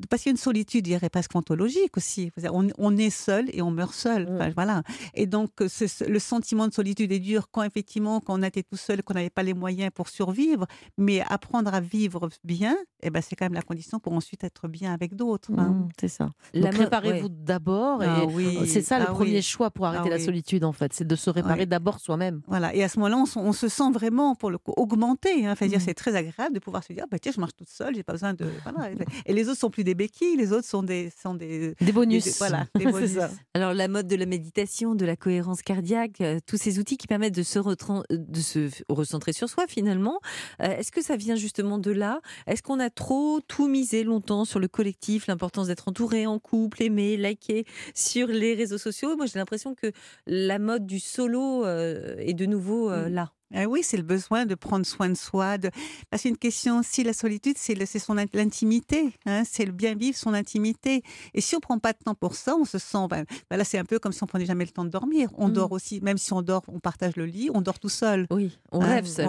parce 0.09 0.23
qu'il 0.23 0.31
y 0.31 0.33
a 0.33 0.35
une 0.35 0.37
solitude, 0.37 0.87
je 0.87 0.93
dirais 0.93 1.11
presque 1.11 1.35
ontologique 1.35 1.97
aussi. 1.97 2.31
On, 2.53 2.97
est 2.97 3.11
seul 3.11 3.51
et 3.53 3.63
on 3.63 3.71
meurt 3.71 3.95
seul. 3.95 4.31
Mm. 4.31 4.53
voilà. 4.55 4.83
Et 5.15 5.27
donc, 5.27 5.51
le 5.61 6.19
sentiment 6.19 6.69
de 6.69 6.73
solitude 6.73 7.13
est 7.13 7.19
dur 7.19 7.49
quand 7.51 7.63
effectivement, 7.63 8.21
quand 8.21 8.39
on 8.39 8.43
était 8.43 8.63
tout 8.63 8.77
seul, 8.77 9.03
qu'on 9.03 9.15
n'avait 9.15 9.31
pas 9.31 9.43
les 9.43 9.55
moyens 9.55 9.91
pour 9.95 10.09
survivre. 10.09 10.67
Mais 10.99 11.23
apprendre 11.29 11.73
à 11.73 11.81
vivre 11.81 12.29
bien, 12.45 12.77
eh 13.03 13.11
ben, 13.11 13.23
c'est 13.23 13.37
quand 13.37 13.45
même 13.45 13.55
la 13.55 13.63
condition 13.63 13.99
pour 13.99 14.13
ensuite 14.13 14.45
être 14.45 14.69
bien 14.69 14.93
avec 14.93 15.15
d'autres. 15.15 15.51
Hein. 15.57 15.71
Mm, 15.71 15.89
c'est 16.01 16.09
ça. 16.09 16.31
La 16.55 16.71
préparez-vous 16.71 17.29
d'abord. 17.29 18.03
Ah 18.03 18.25
oui. 18.27 18.59
C'est 18.67 18.83
ça 18.83 18.99
le 18.99 19.07
ah 19.09 19.13
premier 19.13 19.43
choix 19.43 19.71
pour 19.71 19.87
arrêter 19.87 20.09
ah 20.09 20.17
la 20.17 20.19
solitude, 20.19 20.65
en 20.65 20.73
fait. 20.73 20.93
C'est 20.93 21.07
de 21.07 21.17
se 21.17 21.31
réparer 21.31 21.67
d'abord 21.67 22.01
soi-même. 22.01 22.43
Voilà. 22.47 22.75
Et 22.75 22.83
à 22.83 22.89
ce 22.89 22.99
moment-là, 22.99 23.25
on, 23.37 23.53
se 23.53 23.69
sent 23.69 23.91
vraiment, 23.93 24.35
pour 24.35 24.51
le 24.51 24.59
coup, 24.59 24.73
augmenté. 24.77 25.47
Hein. 25.47 25.53
Enfin, 25.53 25.67
mm. 25.67 25.81
c'est 25.81 25.95
très 25.95 26.15
agréable 26.15 26.55
de 26.55 26.61
pouvoir 26.61 26.85
se 26.85 26.93
dire, 26.93 27.05
bah, 27.11 27.19
tiens, 27.19 27.33
je 27.35 27.41
marche 27.41 27.55
toute 27.57 27.69
seule, 27.69 27.95
j'ai 27.95 28.03
pas 28.03 28.13
besoin 28.13 28.35
de. 28.35 28.47
Voilà. 28.63 28.91
Et 29.27 29.33
les 29.33 29.49
autres 29.49 29.61
sont 29.61 29.71
plus 29.71 29.85
des 29.91 29.95
béquilles, 29.97 30.37
les 30.37 30.53
autres 30.53 30.69
sont 30.69 30.85
des, 30.85 31.11
sont 31.21 31.35
des, 31.35 31.75
des 31.81 31.91
bonus. 31.91 32.39
voilà, 32.39 32.67
des 32.77 32.85
bonus. 32.85 33.19
Alors 33.55 33.75
la 33.75 33.89
mode 33.89 34.07
de 34.07 34.15
la 34.15 34.25
méditation, 34.25 34.95
de 34.95 35.05
la 35.05 35.17
cohérence 35.17 35.63
cardiaque, 35.63 36.21
euh, 36.21 36.39
tous 36.47 36.57
ces 36.57 36.79
outils 36.79 36.97
qui 36.97 37.09
permettent 37.09 37.35
de 37.35 37.43
se, 37.43 37.59
de 37.59 38.41
se 38.41 38.71
recentrer 38.89 39.33
sur 39.33 39.49
soi 39.49 39.65
finalement, 39.67 40.21
euh, 40.63 40.77
est-ce 40.77 40.93
que 40.93 41.03
ça 41.03 41.17
vient 41.17 41.35
justement 41.35 41.79
de 41.79 41.91
là? 41.91 42.21
Est-ce 42.47 42.63
qu'on 42.63 42.79
a 42.79 42.89
trop 42.89 43.41
tout 43.49 43.67
misé 43.67 44.05
longtemps 44.05 44.45
sur 44.45 44.61
le 44.61 44.69
collectif, 44.69 45.27
l'importance 45.27 45.67
d'être 45.67 45.89
entouré 45.89 46.25
en 46.25 46.39
couple, 46.39 46.85
aimé, 46.85 47.17
liké 47.17 47.65
sur 47.93 48.29
les 48.29 48.55
réseaux 48.55 48.79
sociaux? 48.79 49.17
Moi 49.17 49.27
j'ai 49.27 49.41
l'impression 49.41 49.75
que 49.75 49.91
la 50.29 50.61
mode 50.61 50.87
du 50.87 51.01
solo 51.01 51.65
euh, 51.65 52.15
est 52.19 52.35
de 52.35 52.47
nouveau 52.47 52.91
mm. 52.91 53.09
là. 53.09 53.33
Ah 53.53 53.67
oui, 53.67 53.81
c'est 53.83 53.97
le 53.97 54.05
besoin 54.05 54.47
de 54.47 54.55
prendre 54.55 54.87
soin 54.87 55.09
de 55.09 55.15
soi. 55.15 55.59
De... 55.59 55.71
C'est 56.17 56.29
une 56.29 56.37
question 56.37 56.79
aussi, 56.79 57.03
la 57.03 57.13
solitude, 57.13 57.57
c'est 57.59 57.99
son 57.99 58.15
l'intimité. 58.15 59.13
Hein, 59.27 59.43
c'est 59.45 59.65
le 59.65 59.73
bien 59.73 59.95
vivre, 59.95 60.17
son 60.17 60.35
intimité. 60.35 61.03
Et 61.35 61.41
si 61.41 61.57
on 61.57 61.61
prend 61.61 61.79
pas 61.79 61.93
de 61.93 61.99
temps 61.99 62.15
pour 62.15 62.37
ça, 62.37 62.55
on 62.57 62.65
se 62.65 62.79
sent. 62.79 63.07
Ben, 63.09 63.25
ben 63.51 63.57
là, 63.57 63.65
c'est 63.65 63.79
un 63.79 63.85
peu 63.85 63.99
comme 63.99 64.13
si 64.13 64.23
on 64.23 64.27
prenait 64.27 64.45
jamais 64.45 64.65
le 64.65 64.71
temps 64.71 64.85
de 64.85 64.91
dormir. 64.91 65.31
On 65.37 65.49
mmh. 65.49 65.53
dort 65.53 65.73
aussi, 65.73 66.01
même 66.01 66.19
si 66.19 66.33
on 66.33 66.43
dort, 66.43 66.63
on 66.69 66.79
partage 66.79 67.17
le 67.17 67.27
lit, 67.27 67.51
on 67.53 67.61
dort 67.61 67.81
tout 67.81 67.89
seul. 67.89 68.27
Oui, 68.31 68.57
on 68.71 68.83
hein, 68.83 68.87
rêve 68.87 69.07
seul. 69.07 69.27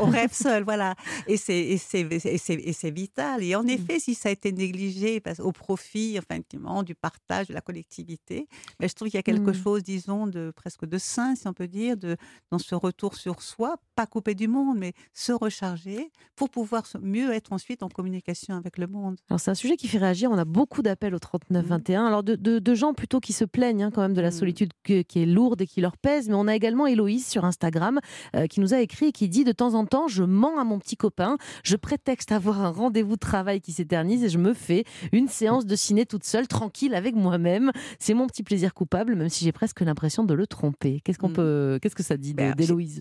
On, 0.00 0.06
rêve 0.06 0.32
seul, 0.32 0.62
voilà. 0.62 0.94
Et 1.26 1.36
c'est 1.36 2.90
vital. 2.90 3.42
Et 3.42 3.56
en 3.56 3.64
mmh. 3.64 3.70
effet, 3.70 3.98
si 3.98 4.14
ça 4.14 4.28
a 4.28 4.32
été 4.32 4.52
négligé 4.52 5.20
au 5.40 5.50
profit, 5.50 6.16
enfin, 6.18 6.38
du 6.84 6.94
partage, 6.94 7.48
de 7.48 7.54
la 7.54 7.60
collectivité, 7.60 8.46
ben, 8.78 8.88
je 8.88 8.94
trouve 8.94 9.08
qu'il 9.08 9.18
y 9.18 9.20
a 9.20 9.24
quelque 9.24 9.50
mmh. 9.50 9.62
chose, 9.62 9.82
disons, 9.82 10.28
de 10.28 10.52
presque 10.54 10.86
de 10.86 10.98
sain, 10.98 11.34
si 11.34 11.48
on 11.48 11.52
peut 11.52 11.66
dire, 11.66 11.96
de, 11.96 12.16
dans 12.52 12.58
ce 12.58 12.76
retour 12.76 13.16
sur 13.16 13.42
soi 13.42 13.63
soi, 13.64 13.76
pas 13.94 14.06
coupé 14.06 14.34
du 14.34 14.48
monde, 14.48 14.78
mais 14.78 14.92
se 15.12 15.32
recharger 15.32 16.10
pour 16.36 16.50
pouvoir 16.50 16.84
mieux 17.00 17.32
être 17.32 17.52
ensuite 17.52 17.82
en 17.82 17.88
communication 17.88 18.56
avec 18.56 18.78
le 18.78 18.86
monde. 18.86 19.16
Alors 19.30 19.40
c'est 19.40 19.50
un 19.50 19.54
sujet 19.54 19.76
qui 19.76 19.88
fait 19.88 19.98
réagir. 19.98 20.30
On 20.30 20.38
a 20.38 20.44
beaucoup 20.44 20.82
d'appels 20.82 21.14
au 21.14 21.18
39-21. 21.18 21.52
Mmh. 21.52 22.06
Alors 22.06 22.22
de, 22.22 22.74
gens 22.74 22.92
plutôt 22.92 23.20
qui 23.20 23.32
se 23.32 23.44
plaignent 23.44 23.84
hein, 23.84 23.90
quand 23.92 24.02
même 24.02 24.14
de 24.14 24.20
la 24.20 24.28
mmh. 24.28 24.32
solitude 24.32 24.70
qui 24.82 25.04
est 25.14 25.26
lourde 25.26 25.60
et 25.60 25.66
qui 25.66 25.80
leur 25.80 25.96
pèse. 25.96 26.28
Mais 26.28 26.34
on 26.34 26.48
a 26.48 26.54
également 26.56 26.86
Héloïse 26.86 27.26
sur 27.26 27.44
Instagram 27.44 28.00
euh, 28.34 28.46
qui 28.46 28.60
nous 28.60 28.74
a 28.74 28.80
écrit 28.80 29.06
et 29.06 29.12
qui 29.12 29.28
dit 29.28 29.44
de 29.44 29.52
temps 29.52 29.74
en 29.74 29.86
temps, 29.86 30.08
je 30.08 30.24
mens 30.24 30.58
à 30.58 30.64
mon 30.64 30.78
petit 30.78 30.96
copain, 30.96 31.36
je 31.62 31.76
prétexte 31.76 32.32
avoir 32.32 32.60
un 32.60 32.70
rendez-vous 32.70 33.14
de 33.14 33.20
travail 33.20 33.60
qui 33.60 33.72
s'éternise 33.72 34.24
et 34.24 34.28
je 34.28 34.38
me 34.38 34.54
fais 34.54 34.84
une 35.12 35.28
séance 35.28 35.66
de 35.66 35.76
ciné 35.76 36.04
toute 36.04 36.24
seule, 36.24 36.48
tranquille 36.48 36.94
avec 36.94 37.14
moi-même. 37.14 37.70
C'est 38.00 38.14
mon 38.14 38.26
petit 38.26 38.42
plaisir 38.42 38.74
coupable, 38.74 39.14
même 39.14 39.28
si 39.28 39.44
j'ai 39.44 39.52
presque 39.52 39.80
l'impression 39.80 40.24
de 40.24 40.34
le 40.34 40.46
tromper. 40.46 41.00
Qu'est-ce 41.04 41.18
qu'on 41.18 41.28
mmh. 41.28 41.34
peut, 41.34 41.78
qu'est-ce 41.80 41.94
que 41.94 42.02
ça 42.02 42.16
dit 42.16 42.34
ben, 42.34 42.54
d'Héloïse? 42.54 43.00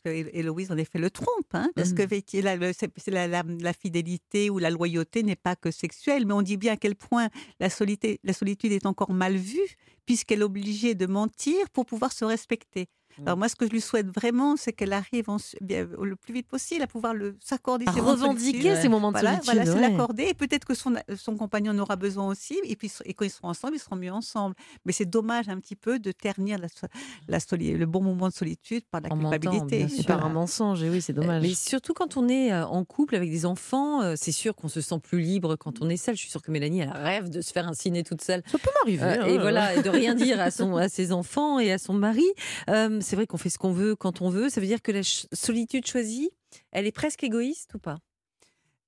Dirais 0.00 0.24
que 0.24 0.36
Héloïse 0.36 0.70
en 0.70 0.76
effet 0.76 0.98
le 0.98 1.10
trompe, 1.10 1.54
hein, 1.54 1.70
parce 1.74 1.92
que 1.92 2.02
la, 2.40 3.26
la, 3.26 3.42
la, 3.42 3.72
fidélité 3.72 4.50
ou 4.50 4.58
la 4.58 4.70
loyauté 4.70 5.22
n'est 5.22 5.36
pas 5.36 5.56
que 5.56 5.70
sexuelle, 5.70 6.26
mais 6.26 6.32
on 6.32 6.42
dit 6.42 6.56
bien 6.56 6.74
à 6.74 6.76
quel 6.76 6.94
point 6.94 7.28
la 7.60 7.70
solitude, 7.70 8.18
la 8.22 8.32
solitude 8.32 8.72
est 8.72 8.86
encore 8.86 9.12
mal 9.12 9.36
vue 9.36 9.76
puisqu'elle 10.06 10.40
est 10.40 10.44
obligée 10.44 10.94
de 10.94 11.06
mentir 11.06 11.70
pour 11.70 11.86
pouvoir 11.86 12.12
se 12.12 12.24
respecter. 12.24 12.88
Alors 13.20 13.36
moi, 13.36 13.48
ce 13.48 13.56
que 13.56 13.66
je 13.66 13.70
lui 13.70 13.80
souhaite 13.80 14.08
vraiment, 14.08 14.56
c'est 14.56 14.72
qu'elle 14.72 14.92
arrive 14.92 15.26
le 15.60 16.16
plus 16.16 16.34
vite 16.34 16.48
possible 16.48 16.82
à 16.82 16.86
pouvoir 16.86 17.14
s'accorder 17.40 17.86
ses 17.92 18.00
revendiquer 18.00 18.76
ces 18.76 18.88
moments 18.88 19.12
de 19.12 19.18
voilà, 19.18 19.40
solitude. 19.42 19.54
Voilà, 19.54 19.72
c'est 19.72 19.90
l'accorder. 19.90 20.22
Et 20.24 20.34
peut-être 20.34 20.64
que 20.64 20.74
son, 20.74 20.94
son 21.16 21.36
compagnon 21.36 21.72
en 21.72 21.78
aura 21.78 21.96
besoin 21.96 22.26
aussi. 22.26 22.58
Et 22.64 22.76
puis, 22.76 22.90
et 23.04 23.14
quand 23.14 23.24
ils 23.24 23.30
seront 23.30 23.48
ensemble, 23.48 23.76
ils 23.76 23.80
seront 23.80 23.96
mieux 23.96 24.12
ensemble. 24.12 24.54
Mais 24.84 24.92
c'est 24.92 25.06
dommage 25.06 25.48
un 25.48 25.58
petit 25.58 25.76
peu 25.76 25.98
de 25.98 26.12
ternir 26.12 26.58
la, 26.58 26.68
la 27.28 27.38
le 27.60 27.84
bon 27.84 28.02
moment 28.02 28.28
de 28.28 28.32
solitude 28.32 28.84
par 28.90 29.00
la 29.00 29.10
culpabilité. 29.10 29.86
par 30.06 30.24
un 30.24 30.28
mensonge. 30.28 30.82
Et 30.82 30.90
oui, 30.90 31.02
c'est 31.02 31.12
dommage. 31.12 31.42
Mais 31.42 31.54
surtout 31.54 31.92
quand 31.92 32.16
on 32.16 32.28
est 32.28 32.52
euh, 32.52 32.66
en 32.66 32.84
couple 32.84 33.14
avec 33.14 33.30
des 33.30 33.46
enfants, 33.46 34.02
euh, 34.02 34.14
c'est 34.16 34.32
sûr 34.32 34.54
qu'on 34.54 34.68
se 34.68 34.80
sent 34.80 34.98
plus 35.02 35.20
libre 35.20 35.56
quand 35.56 35.82
on 35.82 35.88
est 35.88 35.96
seul. 35.96 36.14
Je 36.14 36.20
suis 36.20 36.30
sûre 36.30 36.42
que 36.42 36.50
Mélanie, 36.50 36.80
elle 36.80 36.90
rêve 36.90 37.28
de 37.28 37.40
se 37.40 37.52
faire 37.52 37.68
un 37.68 37.74
ciné 37.74 38.02
toute 38.02 38.22
seule. 38.22 38.42
Ça 38.46 38.58
peut 38.58 38.70
m'arriver. 38.80 39.02
Euh, 39.02 39.22
hein. 39.22 39.26
et 39.26 39.38
voilà, 39.38 39.74
et 39.74 39.82
de 39.82 39.90
rien 39.90 40.14
dire 40.14 40.40
à, 40.40 40.50
son, 40.50 40.76
à 40.76 40.88
ses 40.88 41.12
enfants 41.12 41.58
et 41.58 41.72
à 41.72 41.78
son 41.78 41.94
mari 41.94 42.26
c'est 43.02 43.16
vrai 43.16 43.26
qu'on 43.26 43.36
fait 43.36 43.50
ce 43.50 43.58
qu'on 43.58 43.72
veut 43.72 43.96
quand 43.96 44.22
on 44.22 44.30
veut. 44.30 44.48
Ça 44.48 44.60
veut 44.60 44.66
dire 44.66 44.82
que 44.82 44.92
la 44.92 45.02
solitude 45.02 45.86
choisie, 45.86 46.30
elle 46.70 46.86
est 46.86 46.92
presque 46.92 47.22
égoïste 47.24 47.74
ou 47.74 47.78
pas? 47.78 47.98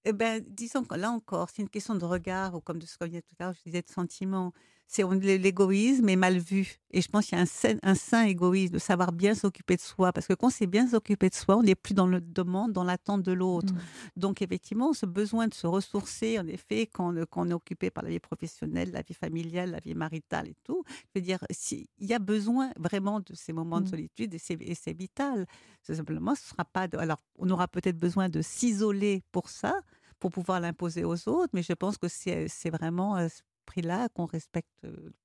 Eh 0.05 0.13
ben, 0.13 0.45
disons 0.47 0.85
que 0.85 0.95
là 0.97 1.11
encore, 1.11 1.49
c'est 1.51 1.63
une 1.63 1.71
question 1.71 1.95
de 1.95 2.05
regard, 2.05 2.55
ou 2.55 2.61
comme 2.61 2.79
de 2.79 2.87
ce 2.87 2.99
qu'on 2.99 3.07
disait 3.07 3.23
tout 3.23 3.35
à 3.39 3.45
l'heure, 3.45 3.55
je 3.55 3.63
disais 3.63 3.83
de 3.83 3.91
sentiment 3.91 4.53
c'est 4.87 5.03
l'égoïsme 5.39 6.09
est 6.09 6.17
mal 6.17 6.39
vu. 6.39 6.77
Et 6.91 7.01
je 7.01 7.09
pense 7.09 7.27
qu'il 7.27 7.37
y 7.37 7.41
a 7.41 7.43
un 7.43 7.47
sain, 7.47 7.77
un 7.83 7.95
sain 7.95 8.25
égoïsme, 8.25 8.75
de 8.75 8.79
savoir 8.79 9.13
bien 9.13 9.35
s'occuper 9.35 9.77
de 9.77 9.81
soi. 9.81 10.13
Parce 10.13 10.27
que 10.27 10.35
quand 10.35 10.51
c'est 10.51 10.67
bien 10.67 10.87
s'occuper 10.87 11.29
de 11.29 11.35
soi, 11.35 11.57
on 11.57 11.63
n'est 11.63 11.75
plus 11.75 11.95
dans 11.95 12.07
le 12.07 12.21
demande, 12.21 12.73
dans 12.73 12.85
l'attente 12.85 13.23
de 13.23 13.33
l'autre. 13.33 13.73
Mmh. 13.73 13.79
Donc 14.17 14.43
effectivement, 14.43 14.93
ce 14.93 15.07
besoin 15.07 15.49
de 15.49 15.55
se 15.55 15.67
ressourcer, 15.67 16.39
en 16.39 16.47
effet, 16.47 16.87
quand, 16.87 17.15
on 17.37 17.51
est 17.51 17.55
occupé 17.55 17.91
par 17.91 18.05
la 18.05 18.11
vie 18.11 18.21
professionnelle, 18.21 18.93
la 18.93 19.03
vie 19.03 19.15
familiale, 19.15 19.73
la 19.73 19.81
vie 19.81 19.95
maritale 19.95 20.49
et 20.49 20.57
tout, 20.63 20.85
je 20.89 21.19
veux 21.19 21.23
dire, 21.23 21.39
il 21.71 22.07
y 22.07 22.15
a 22.15 22.19
besoin 22.19 22.71
vraiment 22.79 23.21
de 23.21 23.35
ces 23.35 23.53
moments 23.53 23.81
de 23.81 23.87
mmh. 23.87 23.91
solitude 23.91 24.35
et 24.35 24.75
c'est 24.75 24.97
vital. 24.97 25.47
Simplement, 25.83 26.35
ce 26.35 26.49
sera 26.49 26.65
pas. 26.65 26.87
alors, 26.99 27.21
on 27.37 27.51
aura 27.51 27.69
peut-être 27.69 27.99
besoin 27.99 28.29
de 28.29 28.41
s'isoler 28.43 29.23
pour 29.33 29.49
ça 29.49 29.81
pour 30.21 30.31
pouvoir 30.31 30.61
l'imposer 30.61 31.05
aux 31.05 31.29
autres, 31.29 31.51
mais 31.53 31.63
je 31.63 31.73
pense 31.75 31.99
que 31.99 32.09
c'est 32.09 32.71
vraiment 32.71 33.17
euh, 33.17 33.29
prix-là, 33.65 34.09
qu'on 34.15 34.27
respecte 34.27 34.69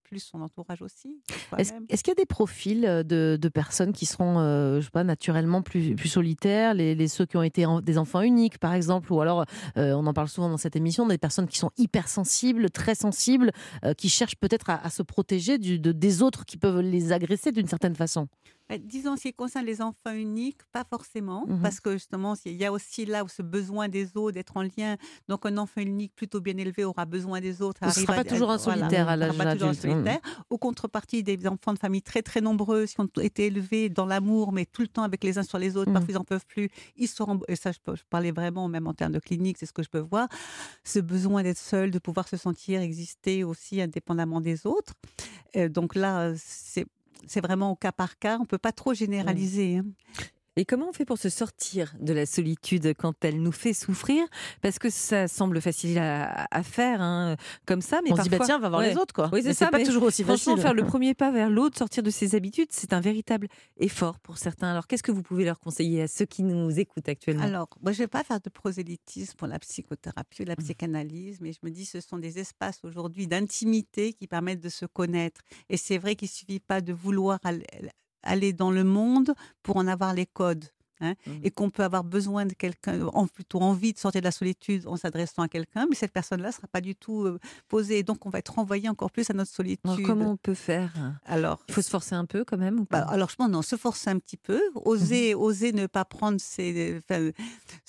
plus 0.04 0.20
son 0.20 0.42
entourage 0.42 0.82
aussi. 0.82 1.20
Est-ce 1.58 2.04
qu'il 2.04 2.12
y 2.12 2.12
a 2.12 2.16
des 2.16 2.26
profils 2.26 2.82
de, 2.82 3.50
personnes 3.54 3.94
qui 3.94 4.06
seront, 4.06 4.40
je 4.80 4.82
sais 4.82 4.90
pas, 4.92 5.04
naturellement 5.04 5.62
plus, 5.62 5.96
plus 5.96 6.10
solitaires, 6.10 6.74
les, 6.74 7.08
ceux 7.08 7.26
qui 7.26 7.38
ont 7.38 7.44
été 7.44 7.66
des 7.84 7.98
enfants 7.98 8.22
uniques, 8.22 8.58
par 8.58 8.74
exemple, 8.74 9.12
ou 9.14 9.22
alors, 9.22 9.46
on 9.76 10.06
en 10.08 10.14
parle 10.14 10.30
souvent 10.30 10.50
dans 10.50 10.58
cette 10.58 10.76
émission, 10.76 11.08
des 11.08 11.18
personnes 11.18 11.48
qui 11.48 11.60
sont 11.60 11.72
hypersensibles, 11.78 12.70
très 12.72 12.96
sensibles, 12.96 13.52
qui 13.98 14.10
cherchent 14.10 14.38
peut-être 14.38 14.70
à, 14.70 14.90
se 14.90 15.04
protéger 15.04 15.58
du, 15.58 15.80
de, 15.80 15.92
des 15.92 16.22
autres 16.24 16.46
qui 16.46 16.58
peuvent 16.58 16.82
les 16.82 17.12
agresser 17.12 17.52
d'une 17.52 17.68
certaine 17.68 17.96
façon? 17.96 18.28
Disons, 18.78 19.18
ce 19.18 19.24
qui 19.24 19.34
concerne 19.34 19.66
les 19.66 19.82
enfants 19.82 20.14
uniques, 20.14 20.60
pas 20.72 20.84
forcément, 20.88 21.46
mmh 21.48 21.62
parce 21.62 21.80
que 21.80 21.94
justement, 21.94 22.36
il 22.46 22.54
y 22.54 22.66
a 22.66 22.72
aussi 22.72 23.06
là 23.06 23.24
ce 23.28 23.42
besoin 23.42 23.90
des 23.90 24.16
autres, 24.16 24.34
d'être 24.34 24.56
en 24.56 24.62
lien. 24.62 24.96
Donc, 25.28 25.46
un 25.46 25.58
enfant 25.58 25.82
unique 25.82 26.14
plutôt 26.16 26.40
bien 26.40 26.56
élevé 26.58 26.84
aura 26.84 27.06
besoin 27.06 27.42
des 27.42 27.62
autres. 27.62 27.80
Il 27.84 27.88
ne 27.88 27.94
sera 27.94 28.14
pas 28.14 28.24
toujours 28.24 28.52
un 28.52 28.58
solitaire 28.58 29.10
à 29.10 29.16
l'âge 29.16 29.40
adulte. 29.40 29.86
Mmh. 29.86 30.20
Au 30.50 30.58
contrepartie, 30.58 31.24
des 31.24 31.48
enfants 31.48 31.74
de 31.74 31.80
famille 31.80 32.02
très 32.02 32.22
très 32.22 32.42
nombreux, 32.42 32.86
qui 32.86 33.00
ont 33.00 33.10
été 33.22 33.48
élevés 33.48 33.90
dans 33.90 34.06
l'amour, 34.06 34.52
mais 34.52 34.66
tout 34.66 34.82
le 34.82 34.88
temps 34.88 35.04
avec 35.04 35.24
les 35.24 35.38
uns 35.38 35.44
sur 35.44 35.58
les 35.58 35.76
autres, 35.76 35.90
mmh. 35.90 35.94
parfois 35.94 36.12
ils 36.12 36.18
n'en 36.18 36.24
peuvent 36.24 36.46
plus. 36.48 36.70
Ils 36.96 37.08
seront, 37.08 37.40
et 37.48 37.56
ça, 37.56 37.72
je, 37.72 37.80
peux, 37.84 37.96
parlais 38.10 38.32
vraiment, 38.32 38.68
même 38.68 38.88
en 38.88 38.94
termes 38.94 39.14
de 39.14 39.20
clinique, 39.20 39.58
c'est 39.58 39.66
ce 39.66 39.74
que 39.74 39.84
je 39.84 39.90
peux 39.90 40.00
voir, 40.00 40.28
ce 40.84 41.00
besoin 41.00 41.44
d'être 41.44 41.58
seul, 41.58 41.92
de 41.92 42.00
pouvoir 42.00 42.28
se 42.28 42.38
sentir 42.38 42.82
exister 42.82 43.44
aussi 43.44 43.82
indépendamment 43.82 44.42
des 44.42 44.66
autres. 44.66 44.94
donc 45.70 45.96
là, 45.96 46.34
c'est 46.38 46.86
c'est 47.28 47.42
vraiment 47.42 47.72
au 47.72 47.76
cas 47.76 47.92
par 47.92 48.18
cas. 48.18 48.38
On 48.38 48.42
ne 48.42 48.48
peut 48.48 48.58
pas 48.58 48.72
trop 48.72 48.94
généraliser. 48.94 49.78
Hein. 49.78 49.86
Et 50.56 50.66
comment 50.66 50.90
on 50.90 50.94
fait 50.94 51.06
pour 51.06 51.18
se 51.18 51.30
sortir 51.30 51.94
de 52.00 52.14
la 52.14 52.26
solitude 52.26 52.94
quand 52.98 53.14
elle 53.24 53.42
nous 53.42 53.52
fait 53.52 53.74
souffrir? 53.74 54.26
Parce 54.62 54.80
que 54.80 54.90
ça 54.90 55.28
semble 55.28 55.62
facile 55.62 55.98
à, 56.00 56.64
faire, 56.64 57.02
hein, 57.02 57.36
comme 57.66 57.82
ça, 57.82 58.02
mais 58.04 58.12
on 58.12 58.16
parfois... 58.16 58.24
se 58.26 58.30
dit 58.30 58.38
bah 58.38 58.46
tiens, 58.46 58.60
va 58.60 58.70
voir 58.70 58.82
les 58.82 58.98
autres, 58.98 59.14
quoi. 59.14 59.30
Oui, 59.32 59.42
c'est 59.44 59.70
pas 59.70 59.84
toujours 59.84 60.04
aussi 60.04 60.24
franchement, 60.24 60.56
facile. 60.56 60.62
faire 60.64 60.74
le 60.74 60.86
premier 60.86 61.14
pas 61.14 61.32
vers 61.32 61.50
l'autre, 61.50 61.78
sortir 61.78 62.04
de 62.04 62.10
ses 62.10 62.36
habitudes, 62.36 62.70
c'est 62.72 62.94
un 62.94 63.00
véritable 63.00 63.48
effort 63.78 64.20
pour 64.20 64.38
certains. 64.38 64.70
Alors, 64.70 64.88
qu'est-ce 64.88 65.04
que 65.04 65.12
vous 65.12 65.24
pouvez 65.24 65.46
leur 65.46 65.60
conseiller 65.60 66.02
à 66.04 66.08
ceux 66.08 66.26
qui 66.26 66.44
nous 66.44 66.78
écoutent 66.80 67.10
actuellement? 67.10 67.44
Alors, 67.44 67.70
moi, 67.82 67.92
je 67.92 68.00
vais 68.00 68.08
pas 68.08 68.24
faire 68.24 68.42
de 68.42 68.50
prosélytisme 68.50 69.36
pour 69.38 69.48
la 69.48 69.60
psychothérapie 69.60 70.42
ou 70.42 70.46
la 70.46 70.54
mmh. 70.54 70.64
psychanalyse, 70.64 71.38
mais 71.42 71.54
je 71.54 71.60
me 71.64 71.70
dis, 71.70 71.86
ce 71.86 72.02
sont 72.02 72.18
des 72.18 72.40
espaces 72.40 72.80
aujourd'hui 72.84 73.28
d'intimité 73.28 74.14
qui 74.14 74.28
permettent 74.28 74.62
de 74.62 74.70
se 74.70 74.86
connaître. 74.86 75.42
Et 75.70 75.78
c'est 75.78 75.98
vrai 75.98 76.16
qu'il 76.16 76.30
suffit 76.30 76.60
pas 76.60 76.82
de 76.82 76.94
vouloir 76.94 77.40
aller 77.44 77.66
dans 78.54 78.72
le 78.72 78.84
monde 78.84 79.34
pour 79.64 79.78
en 79.78 79.88
avoir 79.88 80.14
les 80.14 80.26
codes. 80.26 80.66
Hein, 81.02 81.14
mmh. 81.26 81.32
et 81.44 81.52
qu'on 81.52 81.70
peut 81.70 81.84
avoir 81.84 82.04
besoin 82.04 82.46
de 82.46 82.52
quelqu'un, 82.52 83.08
en, 83.14 83.26
plutôt 83.26 83.62
envie 83.62 83.94
de 83.94 83.98
sortir 83.98 84.20
de 84.20 84.26
la 84.26 84.32
solitude 84.32 84.86
en 84.86 84.98
s'adressant 84.98 85.42
à 85.42 85.48
quelqu'un, 85.48 85.88
mais 85.90 85.96
cette 85.96 86.12
personne-là 86.12 86.50
ne 86.50 86.54
sera 86.54 86.68
pas 86.68 86.82
du 86.82 86.94
tout 86.94 87.24
euh, 87.24 87.40
posée. 87.70 88.04
Donc, 88.04 88.26
on 88.26 88.30
va 88.30 88.40
être 88.40 88.54
renvoyé 88.56 88.90
encore 88.90 89.10
plus 89.10 89.30
à 89.30 89.34
notre 89.34 89.50
solitude. 89.50 90.06
comment 90.06 90.32
on 90.32 90.36
peut 90.36 90.54
faire? 90.54 90.92
Alors, 91.24 91.64
il 91.70 91.74
faut 91.74 91.82
se 91.82 91.90
forcer 91.90 92.16
un 92.16 92.26
peu 92.26 92.44
quand 92.44 92.58
même 92.58 92.82
ou 92.82 92.88
bah, 92.90 93.06
Alors, 93.08 93.30
je 93.30 93.38
pense 93.38 93.50
non, 93.50 93.62
se 93.62 93.78
forcer 93.78 94.10
un 94.10 94.20
petit 94.20 94.36
peu, 94.36 94.62
oser, 94.76 95.36
mmh 95.36 95.40
oser 95.40 95.72
ne 95.72 95.88
pas 95.88 96.04
prendre 96.04 96.38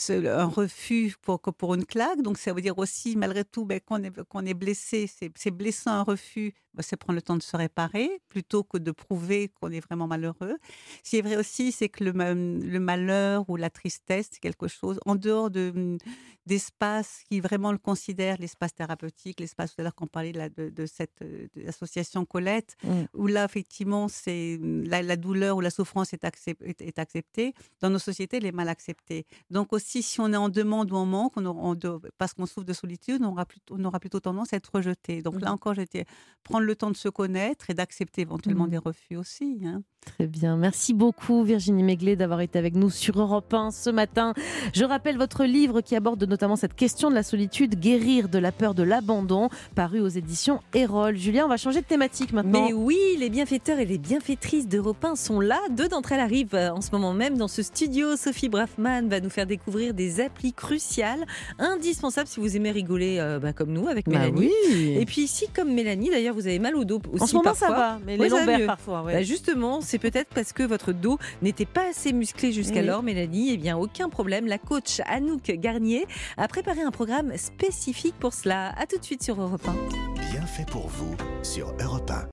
un 0.08 0.44
refus 0.44 1.16
pour, 1.20 1.40
pour 1.40 1.74
une 1.74 1.86
claque. 1.86 2.22
Donc, 2.22 2.38
ça 2.38 2.52
veut 2.52 2.62
dire 2.62 2.78
aussi, 2.78 3.16
malgré 3.16 3.44
tout, 3.44 3.64
ben, 3.64 3.80
qu'on 3.80 4.04
est, 4.04 4.22
qu'on 4.28 4.46
est 4.46 4.54
blessé, 4.54 5.10
c'est 5.34 5.50
blessant 5.50 5.90
un 5.90 6.02
refus, 6.04 6.54
c'est 6.78 6.96
prendre 6.96 7.16
le 7.16 7.22
temps 7.22 7.36
de 7.36 7.42
se 7.42 7.56
réparer 7.56 8.22
plutôt 8.28 8.62
que 8.62 8.78
de 8.78 8.92
prouver 8.92 9.48
qu'on 9.48 9.70
est 9.70 9.80
vraiment 9.80 10.06
malheureux. 10.06 10.56
Ce 11.02 11.10
qui 11.10 11.16
est 11.16 11.22
vrai 11.22 11.36
aussi, 11.36 11.72
c'est 11.72 11.88
que 11.88 12.04
le, 12.04 12.12
le 12.12 12.80
mal 12.80 13.00
malheur 13.00 13.48
ou 13.48 13.56
la 13.56 13.70
tristesse, 13.70 14.28
c'est 14.32 14.40
quelque 14.40 14.68
chose 14.68 15.00
en 15.06 15.14
dehors 15.14 15.50
de, 15.50 15.72
mmh, 15.74 15.98
d'espace 16.46 17.22
qui 17.28 17.40
vraiment 17.40 17.72
le 17.72 17.78
considère, 17.78 18.36
l'espace 18.38 18.74
thérapeutique, 18.74 19.40
l'espace 19.40 19.74
tout 19.74 19.80
à 19.80 19.84
l'heure 19.84 19.94
qu'on 19.94 20.06
parlait 20.06 20.32
de, 20.32 20.70
de, 20.70 20.86
cette 20.86 21.22
association 21.66 22.24
Colette, 22.24 22.76
mmh. 22.82 22.90
où 23.14 23.26
là, 23.26 23.44
effectivement, 23.44 24.08
c'est 24.08 24.58
mmh, 24.60 24.84
la, 24.84 25.16
douleur 25.16 25.56
ou 25.56 25.60
la 25.60 25.70
souffrance 25.70 26.12
est, 26.12 26.24
est, 26.24 26.98
acceptée. 26.98 27.54
Dans 27.80 27.90
nos 27.90 27.98
sociétés, 27.98 28.38
elle 28.38 28.46
est 28.46 28.52
mal 28.52 28.68
acceptée. 28.68 29.26
Donc 29.50 29.72
aussi, 29.72 30.02
si 30.02 30.20
on 30.20 30.32
est 30.32 30.36
en 30.36 30.48
demande 30.48 30.92
ou 30.92 30.96
en 30.96 31.06
manque, 31.06 31.34
on 31.36 31.76
parce 32.18 32.34
qu'on 32.34 32.46
souffre 32.46 32.66
de 32.66 32.72
solitude, 32.72 33.22
on 33.22 33.32
aura, 33.32 33.46
plutôt, 33.46 33.74
on 33.78 33.84
aura 33.84 34.00
plutôt 34.00 34.20
tendance 34.20 34.52
à 34.52 34.56
être 34.56 34.70
rejeté. 34.74 35.22
Donc 35.22 35.40
là 35.40 35.52
encore, 35.52 35.74
j'étais 35.74 36.04
prendre 36.42 36.59
le 36.64 36.74
temps 36.76 36.90
de 36.90 36.96
se 36.96 37.08
connaître 37.08 37.70
et 37.70 37.74
d'accepter 37.74 38.22
éventuellement 38.22 38.66
des 38.66 38.78
refus 38.78 39.16
aussi. 39.16 39.60
Hein. 39.64 39.82
Très 40.00 40.26
bien. 40.26 40.56
Merci 40.56 40.94
beaucoup 40.94 41.44
Virginie 41.44 41.82
Méglé 41.82 42.16
d'avoir 42.16 42.40
été 42.40 42.58
avec 42.58 42.74
nous 42.74 42.88
sur 42.88 43.20
Europe 43.20 43.52
1 43.52 43.70
ce 43.70 43.90
matin. 43.90 44.32
Je 44.72 44.84
rappelle 44.84 45.18
votre 45.18 45.44
livre 45.44 45.82
qui 45.82 45.94
aborde 45.94 46.24
notamment 46.24 46.56
cette 46.56 46.74
question 46.74 47.10
de 47.10 47.14
la 47.14 47.22
solitude, 47.22 47.78
Guérir 47.78 48.30
de 48.30 48.38
la 48.38 48.50
peur 48.50 48.74
de 48.74 48.82
l'abandon, 48.82 49.50
paru 49.74 50.00
aux 50.00 50.08
éditions 50.08 50.60
Erol. 50.74 51.16
Julien, 51.16 51.44
on 51.44 51.48
va 51.48 51.58
changer 51.58 51.82
de 51.82 51.86
thématique 51.86 52.32
maintenant. 52.32 52.66
Mais 52.66 52.72
oui, 52.72 52.98
les 53.18 53.28
bienfaiteurs 53.28 53.78
et 53.78 53.84
les 53.84 53.98
bienfaitrices 53.98 54.66
d'Europe 54.68 55.04
1 55.04 55.16
sont 55.16 55.38
là. 55.38 55.60
Deux 55.70 55.88
d'entre 55.88 56.12
elles 56.12 56.20
arrivent 56.20 56.54
euh, 56.54 56.72
en 56.72 56.80
ce 56.80 56.90
moment 56.92 57.12
même 57.12 57.36
dans 57.36 57.48
ce 57.48 57.62
studio. 57.62 58.16
Sophie 58.16 58.48
Braffman 58.48 59.06
va 59.08 59.20
nous 59.20 59.30
faire 59.30 59.46
découvrir 59.46 59.92
des 59.92 60.20
applis 60.20 60.54
cruciales, 60.54 61.26
indispensables 61.58 62.26
si 62.26 62.40
vous 62.40 62.56
aimez 62.56 62.70
rigoler 62.70 63.18
euh, 63.18 63.38
bah, 63.38 63.52
comme 63.52 63.72
nous 63.72 63.86
avec 63.86 64.06
bah 64.06 64.18
Mélanie. 64.18 64.50
Et 64.96 65.04
puis 65.04 65.26
si 65.26 65.48
comme 65.48 65.72
Mélanie, 65.74 66.08
d'ailleurs, 66.08 66.34
vous 66.34 66.46
avez 66.46 66.49
mal 66.58 66.76
au 66.76 66.84
dos 66.84 67.00
aussi 67.12 67.22
En 67.22 67.26
ce 67.26 67.34
moment, 67.34 67.44
parfois, 67.44 67.68
ça 67.68 67.74
va, 67.74 67.98
mais 68.04 68.16
les 68.16 68.28
lombaires 68.28 68.66
parfois. 68.66 69.02
Bah, 69.06 69.22
justement, 69.22 69.80
c'est 69.80 69.98
peut-être 69.98 70.28
parce 70.34 70.52
que 70.52 70.62
votre 70.62 70.92
dos 70.92 71.18
n'était 71.42 71.66
pas 71.66 71.88
assez 71.90 72.12
musclé 72.12 72.52
jusqu'alors, 72.52 73.02
Mélanie. 73.02 73.52
Eh 73.52 73.56
bien, 73.56 73.76
aucun 73.76 74.08
problème. 74.08 74.46
La 74.46 74.58
coach 74.58 75.00
Anouk 75.06 75.42
Garnier 75.42 76.06
a 76.36 76.48
préparé 76.48 76.82
un 76.82 76.90
programme 76.90 77.36
spécifique 77.36 78.14
pour 78.18 78.34
cela. 78.34 78.74
A 78.78 78.86
tout 78.86 78.98
de 78.98 79.04
suite 79.04 79.22
sur 79.22 79.40
Europe 79.40 79.66
1. 79.66 80.30
Bien 80.32 80.46
fait 80.46 80.68
pour 80.68 80.88
vous 80.88 81.14
sur 81.42 81.72
Europe 81.80 82.10
1. 82.10 82.28